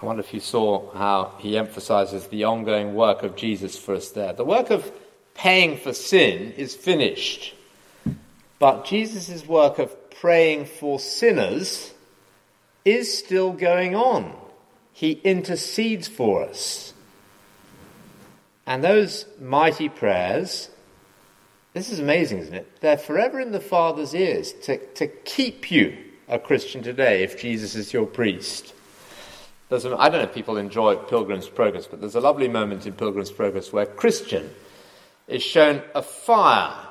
I 0.01 0.05
wonder 0.05 0.21
if 0.21 0.33
you 0.33 0.39
saw 0.39 0.91
how 0.93 1.33
he 1.39 1.57
emphasizes 1.57 2.27
the 2.27 2.43
ongoing 2.43 2.93
work 2.93 3.23
of 3.23 3.35
Jesus 3.35 3.77
for 3.77 3.95
us 3.95 4.09
there. 4.09 4.33
The 4.33 4.45
work 4.45 4.69
of 4.69 4.91
paying 5.33 5.77
for 5.77 5.93
sin 5.93 6.53
is 6.57 6.75
finished, 6.75 7.53
but 8.59 8.85
Jesus' 8.85 9.47
work 9.47 9.79
of 9.79 9.95
praying 10.11 10.65
for 10.65 10.99
sinners 10.99 11.93
is 12.83 13.17
still 13.17 13.53
going 13.53 13.95
on. 13.95 14.35
He 14.91 15.11
intercedes 15.11 16.07
for 16.07 16.43
us. 16.43 16.93
And 18.67 18.83
those 18.83 19.25
mighty 19.39 19.89
prayers, 19.89 20.69
this 21.73 21.89
is 21.89 21.99
amazing, 21.99 22.39
isn't 22.39 22.53
it? 22.53 22.81
They're 22.81 22.97
forever 22.97 23.39
in 23.39 23.51
the 23.51 23.61
Father's 23.61 24.13
ears 24.13 24.53
to, 24.63 24.77
to 24.95 25.07
keep 25.07 25.71
you 25.71 25.97
a 26.27 26.37
Christian 26.37 26.83
today 26.83 27.23
if 27.23 27.39
Jesus 27.39 27.75
is 27.75 27.93
your 27.93 28.05
priest. 28.05 28.73
There's 29.69 29.85
a, 29.85 29.95
I 29.97 30.09
don't 30.09 30.21
know 30.21 30.27
if 30.27 30.33
people 30.33 30.57
enjoy 30.57 30.97
Pilgrim's 30.97 31.47
Progress, 31.47 31.87
but 31.87 32.01
there's 32.01 32.15
a 32.15 32.21
lovely 32.21 32.47
moment 32.47 32.85
in 32.85 32.93
Pilgrim's 32.93 33.31
Progress 33.31 33.71
where 33.71 33.85
Christian 33.85 34.49
is 35.27 35.43
shown 35.43 35.81
a 35.95 36.01
fire 36.01 36.88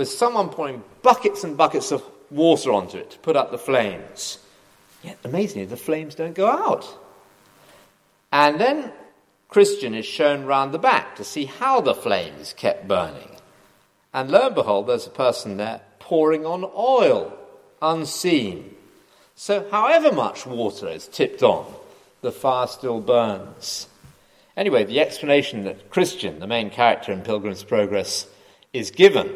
with 0.00 0.08
someone 0.08 0.48
pouring 0.48 0.82
buckets 1.02 1.44
and 1.44 1.58
buckets 1.58 1.92
of 1.92 2.02
water 2.30 2.72
onto 2.72 2.96
it 2.96 3.10
to 3.10 3.18
put 3.18 3.36
out 3.36 3.50
the 3.50 3.58
flames. 3.58 4.38
Yet, 5.02 5.18
amazingly, 5.24 5.66
the 5.66 5.76
flames 5.76 6.14
don't 6.14 6.34
go 6.34 6.48
out. 6.48 6.88
And 8.32 8.58
then 8.58 8.92
Christian 9.50 9.92
is 9.92 10.06
shown 10.06 10.46
round 10.46 10.72
the 10.72 10.78
back 10.78 11.16
to 11.16 11.22
see 11.22 11.44
how 11.44 11.82
the 11.82 11.94
flames 11.94 12.54
kept 12.54 12.88
burning. 12.88 13.28
And 14.14 14.30
lo 14.30 14.46
and 14.46 14.54
behold, 14.54 14.86
there's 14.86 15.06
a 15.06 15.10
person 15.10 15.58
there 15.58 15.82
pouring 15.98 16.46
on 16.46 16.64
oil, 16.74 17.36
unseen. 17.82 18.74
So, 19.34 19.68
however 19.70 20.12
much 20.12 20.46
water 20.46 20.88
is 20.88 21.08
tipped 21.08 21.42
on, 21.42 21.70
the 22.22 22.32
fire 22.32 22.68
still 22.68 23.02
burns. 23.02 23.86
Anyway, 24.56 24.82
the 24.82 25.00
explanation 25.00 25.64
that 25.64 25.90
Christian, 25.90 26.38
the 26.38 26.46
main 26.46 26.70
character 26.70 27.12
in 27.12 27.20
Pilgrim's 27.20 27.64
Progress, 27.64 28.26
is 28.72 28.90
given 28.90 29.30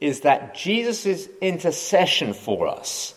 is 0.00 0.20
that 0.20 0.54
Jesus' 0.54 1.28
intercession 1.40 2.34
for 2.34 2.68
us 2.68 3.14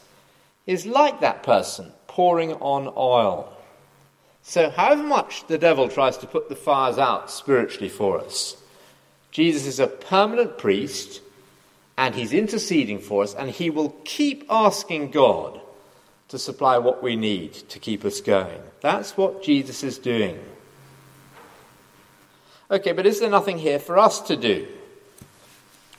is 0.66 0.86
like 0.86 1.22
that 1.22 1.44
person 1.44 1.92
pouring 2.08 2.54
on 2.54 2.92
oil. 2.96 3.52
So, 4.42 4.70
however 4.70 5.04
much 5.04 5.46
the 5.48 5.58
devil 5.58 5.90
tries 5.90 6.18
to 6.18 6.28
put 6.28 6.50
the 6.50 6.56
fires 6.56 6.98
out 6.98 7.30
spiritually 7.30 7.90
for 7.90 8.20
us, 8.20 8.56
Jesus 9.32 9.66
is 9.66 9.80
a 9.80 9.88
permanent 9.88 10.58
priest 10.58 11.22
and 12.00 12.16
he's 12.16 12.32
interceding 12.32 13.00
for 13.00 13.24
us, 13.24 13.36
and 13.36 13.50
he 13.50 13.70
will 13.70 13.90
keep 14.06 14.46
asking 14.50 15.12
God 15.12 15.60
to 16.30 16.40
supply 16.40 16.78
what 16.78 17.04
we 17.04 17.18
need 17.18 17.52
to 17.54 17.78
keep 17.78 18.06
us 18.06 18.22
going. 18.22 18.62
That's 18.80 19.18
what 19.18 19.44
Jesus 19.44 19.84
is 19.84 19.98
doing. 19.98 20.40
Okay, 22.72 22.94
but 22.94 23.06
is 23.06 23.20
there 23.20 23.30
nothing 23.30 23.58
here 23.58 23.80
for 23.80 23.98
us 23.98 24.22
to 24.22 24.38
do? 24.38 24.66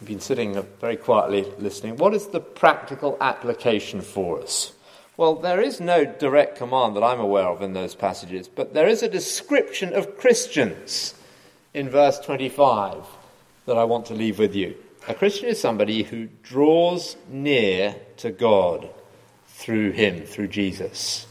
We've 0.00 0.08
been 0.08 0.20
sitting 0.20 0.60
very 0.80 0.96
quietly 0.96 1.46
listening. 1.58 1.96
What 1.96 2.14
is 2.14 2.28
the 2.28 2.40
practical 2.40 3.18
application 3.20 4.00
for 4.00 4.40
us? 4.40 4.72
Well, 5.18 5.34
there 5.34 5.60
is 5.60 5.78
no 5.78 6.06
direct 6.06 6.56
command 6.56 6.96
that 6.96 7.04
I'm 7.04 7.20
aware 7.20 7.46
of 7.46 7.60
in 7.60 7.74
those 7.74 7.94
passages, 7.94 8.48
but 8.48 8.72
there 8.72 8.88
is 8.88 9.02
a 9.02 9.08
description 9.08 9.92
of 9.92 10.16
Christians 10.16 11.14
in 11.74 11.90
verse 11.90 12.18
25 12.20 13.04
that 13.66 13.76
I 13.76 13.84
want 13.84 14.06
to 14.06 14.14
leave 14.14 14.38
with 14.38 14.54
you. 14.54 14.74
A 15.06 15.12
Christian 15.12 15.50
is 15.50 15.60
somebody 15.60 16.02
who 16.02 16.28
draws 16.42 17.16
near 17.28 17.94
to 18.18 18.30
God 18.30 18.88
through 19.48 19.90
Him, 19.92 20.24
through 20.24 20.48
Jesus. 20.48 21.26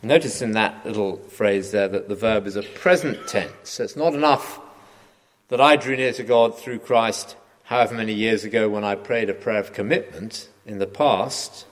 Notice 0.00 0.42
in 0.42 0.52
that 0.52 0.86
little 0.86 1.16
phrase 1.16 1.72
there 1.72 1.88
that 1.88 2.08
the 2.08 2.14
verb 2.14 2.46
is 2.46 2.54
a 2.54 2.62
present 2.62 3.26
tense. 3.26 3.52
So 3.64 3.82
it's 3.82 3.96
not 3.96 4.14
enough 4.14 4.60
that 5.48 5.60
I 5.60 5.76
drew 5.76 5.96
near 5.96 6.12
to 6.12 6.22
God 6.22 6.58
through 6.58 6.80
Christ 6.80 7.36
however 7.64 7.94
many 7.94 8.12
years 8.12 8.44
ago 8.44 8.68
when 8.68 8.84
I 8.84 8.94
prayed 8.94 9.30
a 9.30 9.34
prayer 9.34 9.60
of 9.60 9.72
commitment 9.72 10.48
in 10.66 10.78
the 10.78 10.86
past, 10.86 11.66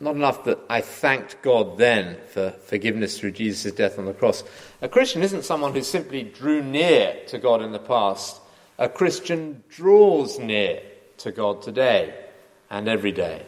not 0.00 0.14
enough 0.14 0.44
that 0.44 0.58
I 0.68 0.80
thanked 0.80 1.42
God 1.42 1.78
then 1.78 2.16
for 2.28 2.50
forgiveness 2.50 3.18
through 3.18 3.32
Jesus' 3.32 3.72
death 3.72 3.98
on 3.98 4.06
the 4.06 4.14
cross. 4.14 4.42
A 4.80 4.88
Christian 4.88 5.22
isn't 5.22 5.44
someone 5.44 5.74
who 5.74 5.82
simply 5.82 6.22
drew 6.22 6.62
near 6.62 7.16
to 7.28 7.38
God 7.38 7.62
in 7.62 7.72
the 7.72 7.78
past. 7.78 8.40
A 8.78 8.88
Christian 8.88 9.62
draws 9.68 10.38
near 10.38 10.80
to 11.18 11.32
God 11.32 11.62
today 11.62 12.14
and 12.70 12.88
every 12.88 13.12
day. 13.12 13.44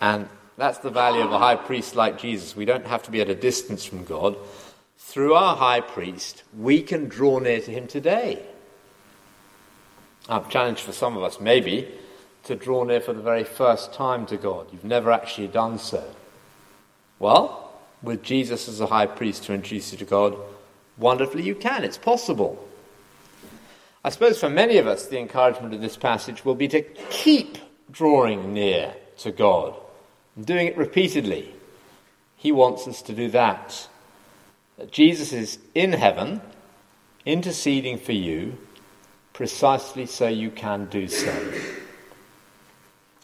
And 0.00 0.28
that's 0.56 0.78
the 0.78 0.90
value 0.90 1.22
of 1.22 1.32
a 1.32 1.38
high 1.38 1.56
priest 1.56 1.94
like 1.94 2.18
Jesus. 2.18 2.56
We 2.56 2.64
don't 2.64 2.86
have 2.86 3.04
to 3.04 3.10
be 3.10 3.20
at 3.20 3.30
a 3.30 3.34
distance 3.34 3.84
from 3.84 4.04
God. 4.04 4.36
Through 4.98 5.34
our 5.34 5.56
high 5.56 5.80
priest, 5.80 6.42
we 6.56 6.82
can 6.82 7.08
draw 7.08 7.38
near 7.38 7.60
to 7.60 7.70
him 7.70 7.86
today. 7.86 8.44
A 10.28 10.44
challenge 10.50 10.82
for 10.82 10.92
some 10.92 11.16
of 11.16 11.22
us, 11.22 11.40
maybe, 11.40 11.88
to 12.44 12.56
draw 12.56 12.84
near 12.84 13.00
for 13.00 13.12
the 13.12 13.22
very 13.22 13.44
first 13.44 13.92
time 13.92 14.26
to 14.26 14.36
God. 14.36 14.66
You've 14.72 14.84
never 14.84 15.10
actually 15.10 15.48
done 15.48 15.78
so. 15.78 16.04
Well, 17.18 17.72
with 18.02 18.22
Jesus 18.22 18.68
as 18.68 18.80
a 18.80 18.86
high 18.86 19.06
priest 19.06 19.44
to 19.44 19.54
introduce 19.54 19.92
you 19.92 19.98
to 19.98 20.04
God, 20.04 20.36
wonderfully 20.98 21.44
you 21.44 21.54
can. 21.54 21.84
It's 21.84 21.98
possible. 21.98 22.68
I 24.04 24.10
suppose 24.10 24.38
for 24.38 24.50
many 24.50 24.78
of 24.78 24.86
us, 24.86 25.06
the 25.06 25.18
encouragement 25.18 25.74
of 25.74 25.80
this 25.80 25.96
passage 25.96 26.44
will 26.44 26.54
be 26.54 26.68
to 26.68 26.82
keep 26.82 27.58
drawing 27.90 28.52
near 28.52 28.94
to 29.18 29.30
God, 29.32 29.74
and 30.36 30.44
doing 30.44 30.66
it 30.66 30.76
repeatedly. 30.76 31.54
He 32.36 32.52
wants 32.52 32.86
us 32.86 33.02
to 33.02 33.12
do 33.12 33.28
that. 33.30 33.88
Jesus 34.90 35.32
is 35.32 35.58
in 35.74 35.92
heaven, 35.92 36.40
interceding 37.26 37.98
for 37.98 38.12
you 38.12 38.56
precisely 39.32 40.06
so 40.06 40.26
you 40.26 40.50
can 40.50 40.86
do 40.86 41.06
so. 41.06 41.32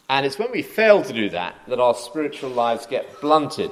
And 0.07 0.25
it's 0.25 0.37
when 0.37 0.51
we 0.51 0.61
fail 0.61 1.01
to 1.03 1.13
do 1.13 1.29
that 1.29 1.55
that 1.67 1.79
our 1.79 1.95
spiritual 1.95 2.51
lives 2.51 2.85
get 2.85 3.19
blunted. 3.21 3.71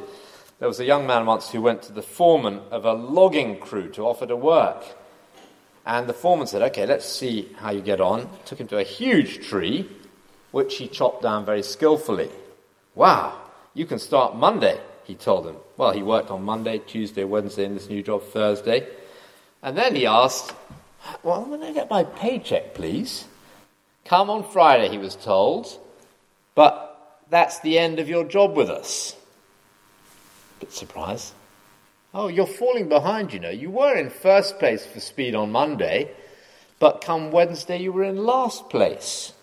There 0.60 0.68
was 0.68 0.80
a 0.80 0.86
young 0.86 1.06
man 1.06 1.26
once 1.26 1.52
who 1.52 1.62
went 1.62 1.84
to 1.84 1.94
the 1.94 2.02
foreman 2.02 2.62
of 2.72 2.86
a 2.86 2.94
logging 2.94 3.60
crew 3.60 3.90
to 3.92 4.04
offer 4.04 4.26
to 4.26 4.36
work. 4.36 4.84
And 5.86 6.08
the 6.08 6.14
foreman 6.14 6.48
said, 6.48 6.62
Okay, 6.62 6.86
let's 6.86 7.06
see 7.06 7.50
how 7.58 7.72
you 7.72 7.82
get 7.82 8.02
on. 8.02 8.30
Took 8.46 8.60
him 8.60 8.68
to 8.68 8.78
a 8.78 8.84
huge 8.84 9.48
tree, 9.48 9.90
which 10.52 10.78
he 10.78 10.88
chopped 10.88 11.22
down 11.22 11.46
very 11.46 11.64
skillfully. 11.64 12.30
Wow, 12.96 13.40
you 13.74 13.86
can 13.86 14.00
start 14.00 14.36
Monday, 14.36 14.80
he 15.06 15.16
told 15.16 15.46
him. 15.46 15.56
Well, 15.78 15.92
he 15.92 16.04
worked 16.04 16.32
on 16.32 16.44
Monday, 16.44 16.80
Tuesday, 16.80 17.24
Wednesday 17.24 17.66
in 17.66 17.74
this 17.74 17.90
new 17.90 18.02
job 18.02 18.24
Thursday. 18.24 18.88
And 19.62 19.78
then 19.78 19.96
he 19.96 20.06
asked, 20.06 20.54
Well, 21.24 21.46
when 21.46 21.64
I 21.64 21.74
get 21.74 21.90
my 21.90 22.04
paycheck, 22.04 22.74
please? 22.74 23.26
Come 24.06 24.30
on 24.30 24.44
Friday, 24.44 24.90
he 24.90 24.98
was 24.98 25.16
told. 25.16 25.80
But 26.56 27.20
that's 27.30 27.60
the 27.60 27.80
end 27.80 28.00
of 28.00 28.10
your 28.10 28.24
job 28.26 28.56
with 28.56 28.70
us. 28.70 29.16
A 30.58 30.66
Bit 30.66 30.74
surprised. 30.74 31.34
Oh, 32.14 32.28
you're 32.28 32.46
falling 32.46 32.90
behind, 32.90 33.34
you 33.34 33.40
know. 33.40 33.50
You 33.50 33.72
were 33.72 33.96
in 33.96 34.10
first 34.10 34.60
place 34.60 34.86
for 34.86 35.00
speed 35.00 35.34
on 35.34 35.52
Monday, 35.52 36.12
but 36.78 37.02
come 37.02 37.32
Wednesday 37.32 37.80
you 37.80 37.92
were 37.92 38.04
in 38.04 38.18
last 38.18 38.70
place. 38.70 39.34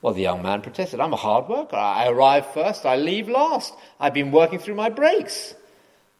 Well, 0.00 0.14
the 0.14 0.22
young 0.22 0.42
man 0.42 0.62
protested. 0.62 1.00
I'm 1.00 1.12
a 1.12 1.16
hard 1.16 1.48
worker. 1.48 1.76
I 1.76 2.08
arrive 2.08 2.52
first, 2.52 2.86
I 2.86 2.96
leave 2.96 3.28
last. 3.28 3.74
I've 3.98 4.14
been 4.14 4.30
working 4.30 4.58
through 4.58 4.76
my 4.76 4.90
breaks. 4.90 5.54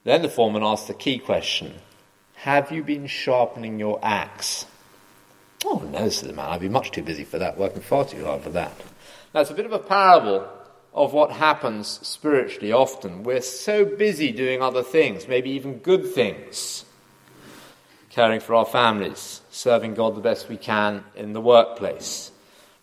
Then 0.05 0.23
the 0.23 0.29
foreman 0.29 0.63
asked 0.63 0.89
the 0.89 0.95
key 0.95 1.19
question 1.19 1.75
Have 2.37 2.73
you 2.73 2.83
been 2.83 3.07
sharpening 3.07 3.79
your 3.79 4.01
axe? 4.03 4.67
Oh, 5.65 5.87
no, 5.91 6.09
said 6.09 6.29
the 6.29 6.33
man. 6.33 6.51
I've 6.51 6.61
been 6.61 6.73
much 6.73 6.93
too 6.93 7.03
busy 7.03 7.25
for 7.25 7.39
that, 7.39 7.59
working 7.59 7.83
far 7.83 8.05
too 8.05 8.25
hard 8.25 8.43
for 8.43 8.51
that. 8.51 8.73
Now, 9.35 9.41
it's 9.41 9.51
a 9.51 9.55
bit 9.55 9.67
of 9.67 9.73
a 9.73 9.79
parable 9.79 10.49
of 10.95 11.13
what 11.13 11.31
happens 11.31 12.01
spiritually 12.03 12.73
often. 12.73 13.23
We're 13.23 13.41
so 13.41 13.85
busy 13.85 14.33
doing 14.33 14.63
other 14.63 14.83
things, 14.83 15.29
maybe 15.29 15.51
even 15.51 15.79
good 15.79 16.13
things, 16.13 16.85
caring 18.11 18.41
for 18.41 18.55
our 18.55 18.65
families, 18.65 19.41
serving 19.51 19.95
God 19.95 20.17
the 20.17 20.21
best 20.21 20.49
we 20.49 20.57
can 20.57 21.05
in 21.15 21.33
the 21.33 21.41
workplace, 21.41 22.33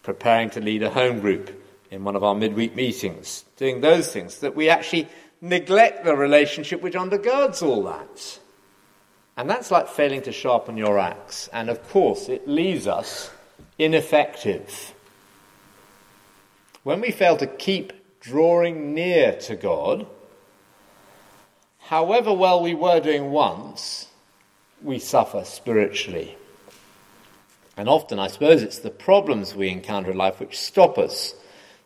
preparing 0.05 0.51
to 0.51 0.61
lead 0.61 0.83
a 0.83 0.89
home 0.89 1.19
group 1.19 1.63
in 1.91 2.03
one 2.03 2.15
of 2.15 2.23
our 2.23 2.35
midweek 2.35 2.75
meetings, 2.75 3.43
doing 3.57 3.81
those 3.81 4.13
things 4.13 4.39
that 4.39 4.55
we 4.55 4.69
actually 4.69 5.09
neglect 5.41 6.05
the 6.05 6.15
relationship 6.15 6.81
which 6.81 6.93
undergirds 6.93 7.61
all 7.61 7.83
that. 7.83 8.39
And 9.35 9.49
that's 9.49 9.71
like 9.71 9.89
failing 9.89 10.21
to 10.21 10.31
sharpen 10.31 10.77
your 10.77 10.97
axe. 10.99 11.49
And 11.51 11.69
of 11.69 11.87
course, 11.89 12.29
it 12.29 12.47
leaves 12.47 12.87
us 12.87 13.31
ineffective. 13.77 14.93
When 16.83 17.01
we 17.01 17.11
fail 17.11 17.35
to 17.37 17.47
keep 17.47 17.91
drawing 18.19 18.93
near 18.93 19.33
to 19.41 19.55
God, 19.55 20.05
however 21.79 22.31
well 22.31 22.61
we 22.61 22.75
were 22.75 22.99
doing 22.99 23.31
once, 23.31 24.07
we 24.81 24.99
suffer 24.99 25.43
spiritually. 25.43 26.37
And 27.77 27.89
often, 27.89 28.19
I 28.19 28.27
suppose, 28.27 28.61
it's 28.61 28.79
the 28.79 28.89
problems 28.89 29.53
we 29.53 29.69
encounter 29.69 30.11
in 30.11 30.17
life 30.17 30.39
which 30.39 30.57
stop 30.57 30.97
us 30.97 31.35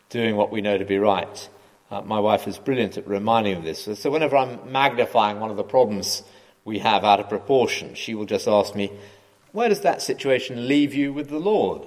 doing 0.08 0.36
what 0.36 0.52
we 0.52 0.60
know 0.60 0.78
to 0.78 0.84
be 0.84 0.98
right. 0.98 1.48
Uh, 1.90 2.00
my 2.02 2.20
wife 2.20 2.46
is 2.46 2.58
brilliant 2.58 2.96
at 2.96 3.08
reminding 3.08 3.54
me 3.54 3.58
of 3.58 3.64
this. 3.64 4.00
So, 4.00 4.10
whenever 4.10 4.36
I'm 4.36 4.70
magnifying 4.70 5.40
one 5.40 5.50
of 5.50 5.56
the 5.56 5.64
problems 5.64 6.22
we 6.64 6.78
have 6.78 7.04
out 7.04 7.18
of 7.18 7.28
proportion, 7.28 7.94
she 7.94 8.14
will 8.14 8.26
just 8.26 8.46
ask 8.46 8.74
me, 8.74 8.92
Where 9.52 9.68
does 9.68 9.80
that 9.80 10.02
situation 10.02 10.68
leave 10.68 10.94
you 10.94 11.12
with 11.12 11.28
the 11.28 11.40
Lord? 11.40 11.82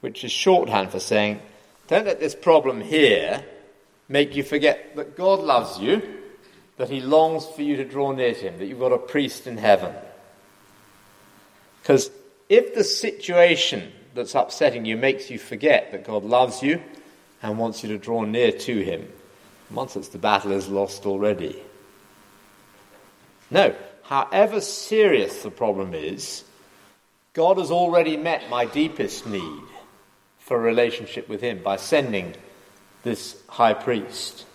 Which 0.00 0.22
is 0.22 0.30
shorthand 0.30 0.90
for 0.90 1.00
saying, 1.00 1.40
don't 1.88 2.04
let 2.04 2.20
this 2.20 2.34
problem 2.34 2.82
here 2.82 3.42
make 4.08 4.36
you 4.36 4.42
forget 4.42 4.94
that 4.96 5.16
God 5.16 5.40
loves 5.40 5.78
you, 5.78 6.02
that 6.76 6.90
He 6.90 7.00
longs 7.00 7.46
for 7.46 7.62
you 7.62 7.76
to 7.76 7.84
draw 7.84 8.12
near 8.12 8.34
to 8.34 8.40
Him, 8.40 8.58
that 8.58 8.66
you've 8.66 8.78
got 8.78 8.92
a 8.92 8.98
priest 8.98 9.46
in 9.46 9.56
heaven. 9.56 9.94
Because 11.80 12.10
if 12.48 12.74
the 12.74 12.84
situation 12.84 13.92
that's 14.14 14.34
upsetting 14.34 14.84
you 14.84 14.96
makes 14.96 15.30
you 15.30 15.38
forget 15.38 15.92
that 15.92 16.04
God 16.04 16.24
loves 16.24 16.62
you 16.62 16.82
and 17.42 17.58
wants 17.58 17.82
you 17.82 17.90
to 17.90 17.98
draw 17.98 18.24
near 18.24 18.52
to 18.52 18.82
Him, 18.82 19.08
once 19.70 19.96
it's 19.96 20.08
the 20.08 20.18
battle 20.18 20.52
is 20.52 20.68
lost 20.68 21.06
already. 21.06 21.62
No, 23.50 23.74
however 24.02 24.60
serious 24.60 25.42
the 25.42 25.50
problem 25.50 25.94
is, 25.94 26.44
God 27.34 27.58
has 27.58 27.70
already 27.70 28.16
met 28.16 28.48
my 28.50 28.64
deepest 28.64 29.26
need 29.26 29.62
for 30.38 30.56
a 30.56 30.60
relationship 30.60 31.28
with 31.28 31.42
Him 31.42 31.62
by 31.62 31.76
sending 31.76 32.34
this 33.02 33.40
high 33.48 33.74
priest. 33.74 34.46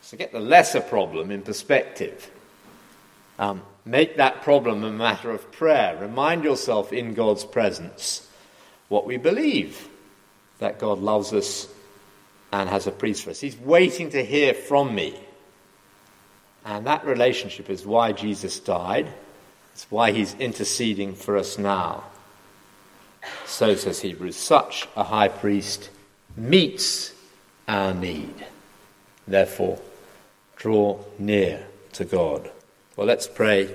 So 0.00 0.16
get 0.16 0.32
the 0.32 0.40
lesser 0.40 0.80
problem 0.80 1.30
in 1.30 1.42
perspective. 1.42 2.30
Um, 3.42 3.62
make 3.84 4.18
that 4.18 4.42
problem 4.42 4.84
a 4.84 4.92
matter 4.92 5.32
of 5.32 5.50
prayer. 5.50 5.98
Remind 6.00 6.44
yourself 6.44 6.92
in 6.92 7.12
God's 7.12 7.42
presence 7.42 8.24
what 8.88 9.04
we 9.04 9.16
believe 9.16 9.88
that 10.60 10.78
God 10.78 11.00
loves 11.00 11.32
us 11.32 11.66
and 12.52 12.68
has 12.68 12.86
a 12.86 12.92
priest 12.92 13.24
for 13.24 13.30
us. 13.30 13.40
He's 13.40 13.58
waiting 13.58 14.10
to 14.10 14.24
hear 14.24 14.54
from 14.54 14.94
me. 14.94 15.18
And 16.64 16.86
that 16.86 17.04
relationship 17.04 17.68
is 17.68 17.84
why 17.84 18.12
Jesus 18.12 18.60
died. 18.60 19.08
It's 19.72 19.90
why 19.90 20.12
he's 20.12 20.34
interceding 20.34 21.16
for 21.16 21.36
us 21.36 21.58
now. 21.58 22.04
So 23.44 23.74
says 23.74 24.00
Hebrews, 24.00 24.36
such 24.36 24.86
a 24.94 25.02
high 25.02 25.26
priest 25.26 25.90
meets 26.36 27.12
our 27.66 27.92
need. 27.92 28.46
Therefore, 29.26 29.80
draw 30.54 31.00
near 31.18 31.66
to 31.94 32.04
God. 32.04 32.48
Well, 32.94 33.06
let's 33.06 33.26
pray 33.26 33.74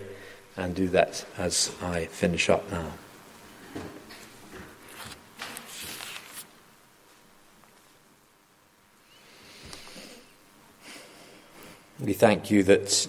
and 0.55 0.75
do 0.75 0.87
that 0.89 1.25
as 1.39 1.75
I 1.81 2.05
finish 2.05 2.49
up 2.49 2.69
now. 2.71 2.91
We 11.99 12.13
thank 12.13 12.51
you 12.51 12.61
that 12.63 13.07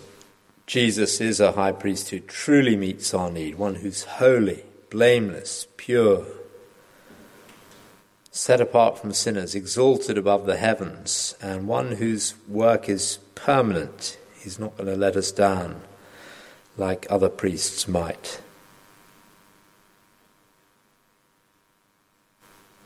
Jesus 0.67 1.21
is 1.21 1.41
a 1.41 1.53
high 1.53 1.73
priest 1.73 2.09
who 2.09 2.21
truly 2.21 2.75
meets 2.75 3.13
our 3.13 3.31
need, 3.31 3.57
one 3.57 3.77
who's 3.77 4.05
holy, 4.05 4.65
blameless, 4.89 5.67
pure, 5.77 6.25
set 8.31 8.63
apart 8.63 8.99
from 8.99 9.13
sinners, 9.13 9.55
exalted 9.55 10.17
above 10.17 10.47
the 10.47 10.57
heavens, 10.57 11.35
and 11.43 11.69
one 11.69 11.93
whose 11.93 12.35
work 12.49 12.89
is 12.89 13.19
permanent. 13.35 14.17
He's 14.41 14.59
not 14.59 14.75
going 14.79 14.89
to 14.89 14.97
let 14.97 15.17
us 15.17 15.31
down 15.31 15.83
like 16.79 17.07
other 17.11 17.29
priests 17.29 17.87
might. 17.87 18.41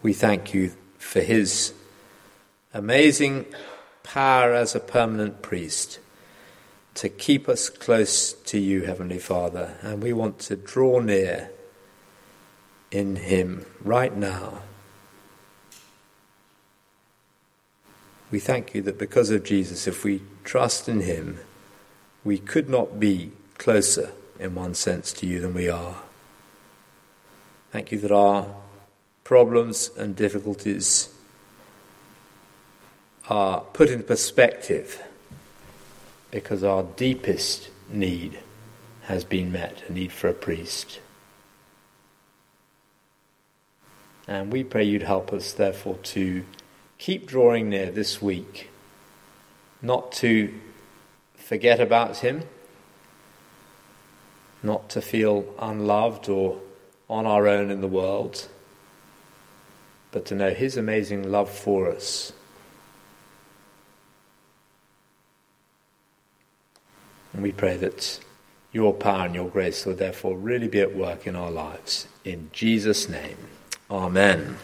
We 0.03 0.13
thank 0.13 0.53
you 0.53 0.73
for 0.99 1.21
his 1.21 1.75
amazing 2.75 3.47
power 4.03 4.53
as 4.53 4.75
a 4.75 4.81
permanent 4.81 5.43
priest 5.43 6.01
to 6.95 7.09
keep 7.09 7.49
us 7.49 7.71
close 7.71 8.33
to 8.33 8.59
you, 8.59 8.83
Heavenly 8.83 9.19
Father, 9.19 9.77
and 9.83 10.03
we 10.03 10.13
want 10.13 10.39
to 10.41 10.57
draw 10.57 11.01
near 11.01 11.51
in 12.91 13.17
Him 13.17 13.65
right 13.83 14.15
now. 14.15 14.63
We 18.31 18.39
thank 18.39 18.75
you 18.75 18.83
that 18.83 18.99
because 18.99 19.31
of 19.31 19.45
Jesus, 19.45 19.87
if 19.87 20.05
we 20.05 20.23
trust 20.45 20.89
in 20.89 21.01
Him, 21.01 21.39
we 22.25 22.39
could 22.39 22.69
not 22.69 23.01
be 23.01 23.33
closer 23.63 24.11
in 24.41 24.57
one 24.57 24.75
sense 24.75 25.13
to 25.13 25.25
you 25.25 25.39
than 25.39 25.55
we 25.55 25.69
are. 25.69 25.95
Thank 27.71 27.93
you 27.93 27.99
that 28.01 28.11
our 28.11 28.45
problems 29.23 29.89
and 29.97 30.17
difficulties 30.17 31.15
are 33.29 33.61
put 33.61 33.89
in 33.89 34.03
perspective 34.03 35.01
because 36.33 36.65
our 36.65 36.83
deepest 36.83 37.69
need 37.89 38.41
has 39.03 39.23
been 39.23 39.53
met 39.53 39.85
a 39.89 39.93
need 39.93 40.11
for 40.11 40.27
a 40.27 40.35
priest. 40.35 40.99
And 44.27 44.53
we 44.53 44.65
pray 44.65 44.83
you'd 44.83 45.03
help 45.03 45.33
us, 45.33 45.53
therefore, 45.53 45.99
to 46.03 46.45
keep 46.99 47.29
drawing 47.29 47.69
near 47.69 47.93
this 47.93 48.21
week, 48.21 48.71
not 49.81 50.11
to 50.15 50.53
forget 51.37 51.81
about 51.81 52.17
Him, 52.17 52.43
not 54.63 54.89
to 54.91 55.01
feel 55.01 55.45
unloved 55.59 56.29
or 56.29 56.61
on 57.09 57.27
our 57.27 57.47
own 57.47 57.71
in 57.71 57.81
the 57.81 57.89
world, 57.89 58.49
but 60.11 60.25
to 60.27 60.35
know 60.35 60.51
His 60.51 60.77
amazing 60.77 61.31
love 61.31 61.51
for 61.51 61.91
us. 61.91 62.33
And 67.33 67.43
we 67.43 67.53
pray 67.53 67.77
that 67.79 68.21
Your 68.73 68.95
power 68.95 69.27
and 69.27 69.35
your 69.35 69.49
grace 69.49 69.85
will 69.85 69.95
therefore 69.95 70.37
really 70.37 70.69
be 70.69 70.81
at 70.81 70.95
work 70.95 71.27
in 71.27 71.37
our 71.37 71.51
lives. 71.51 72.07
In 72.25 72.51
Jesus' 72.53 73.09
name, 73.09 73.37
Amen. 73.91 74.57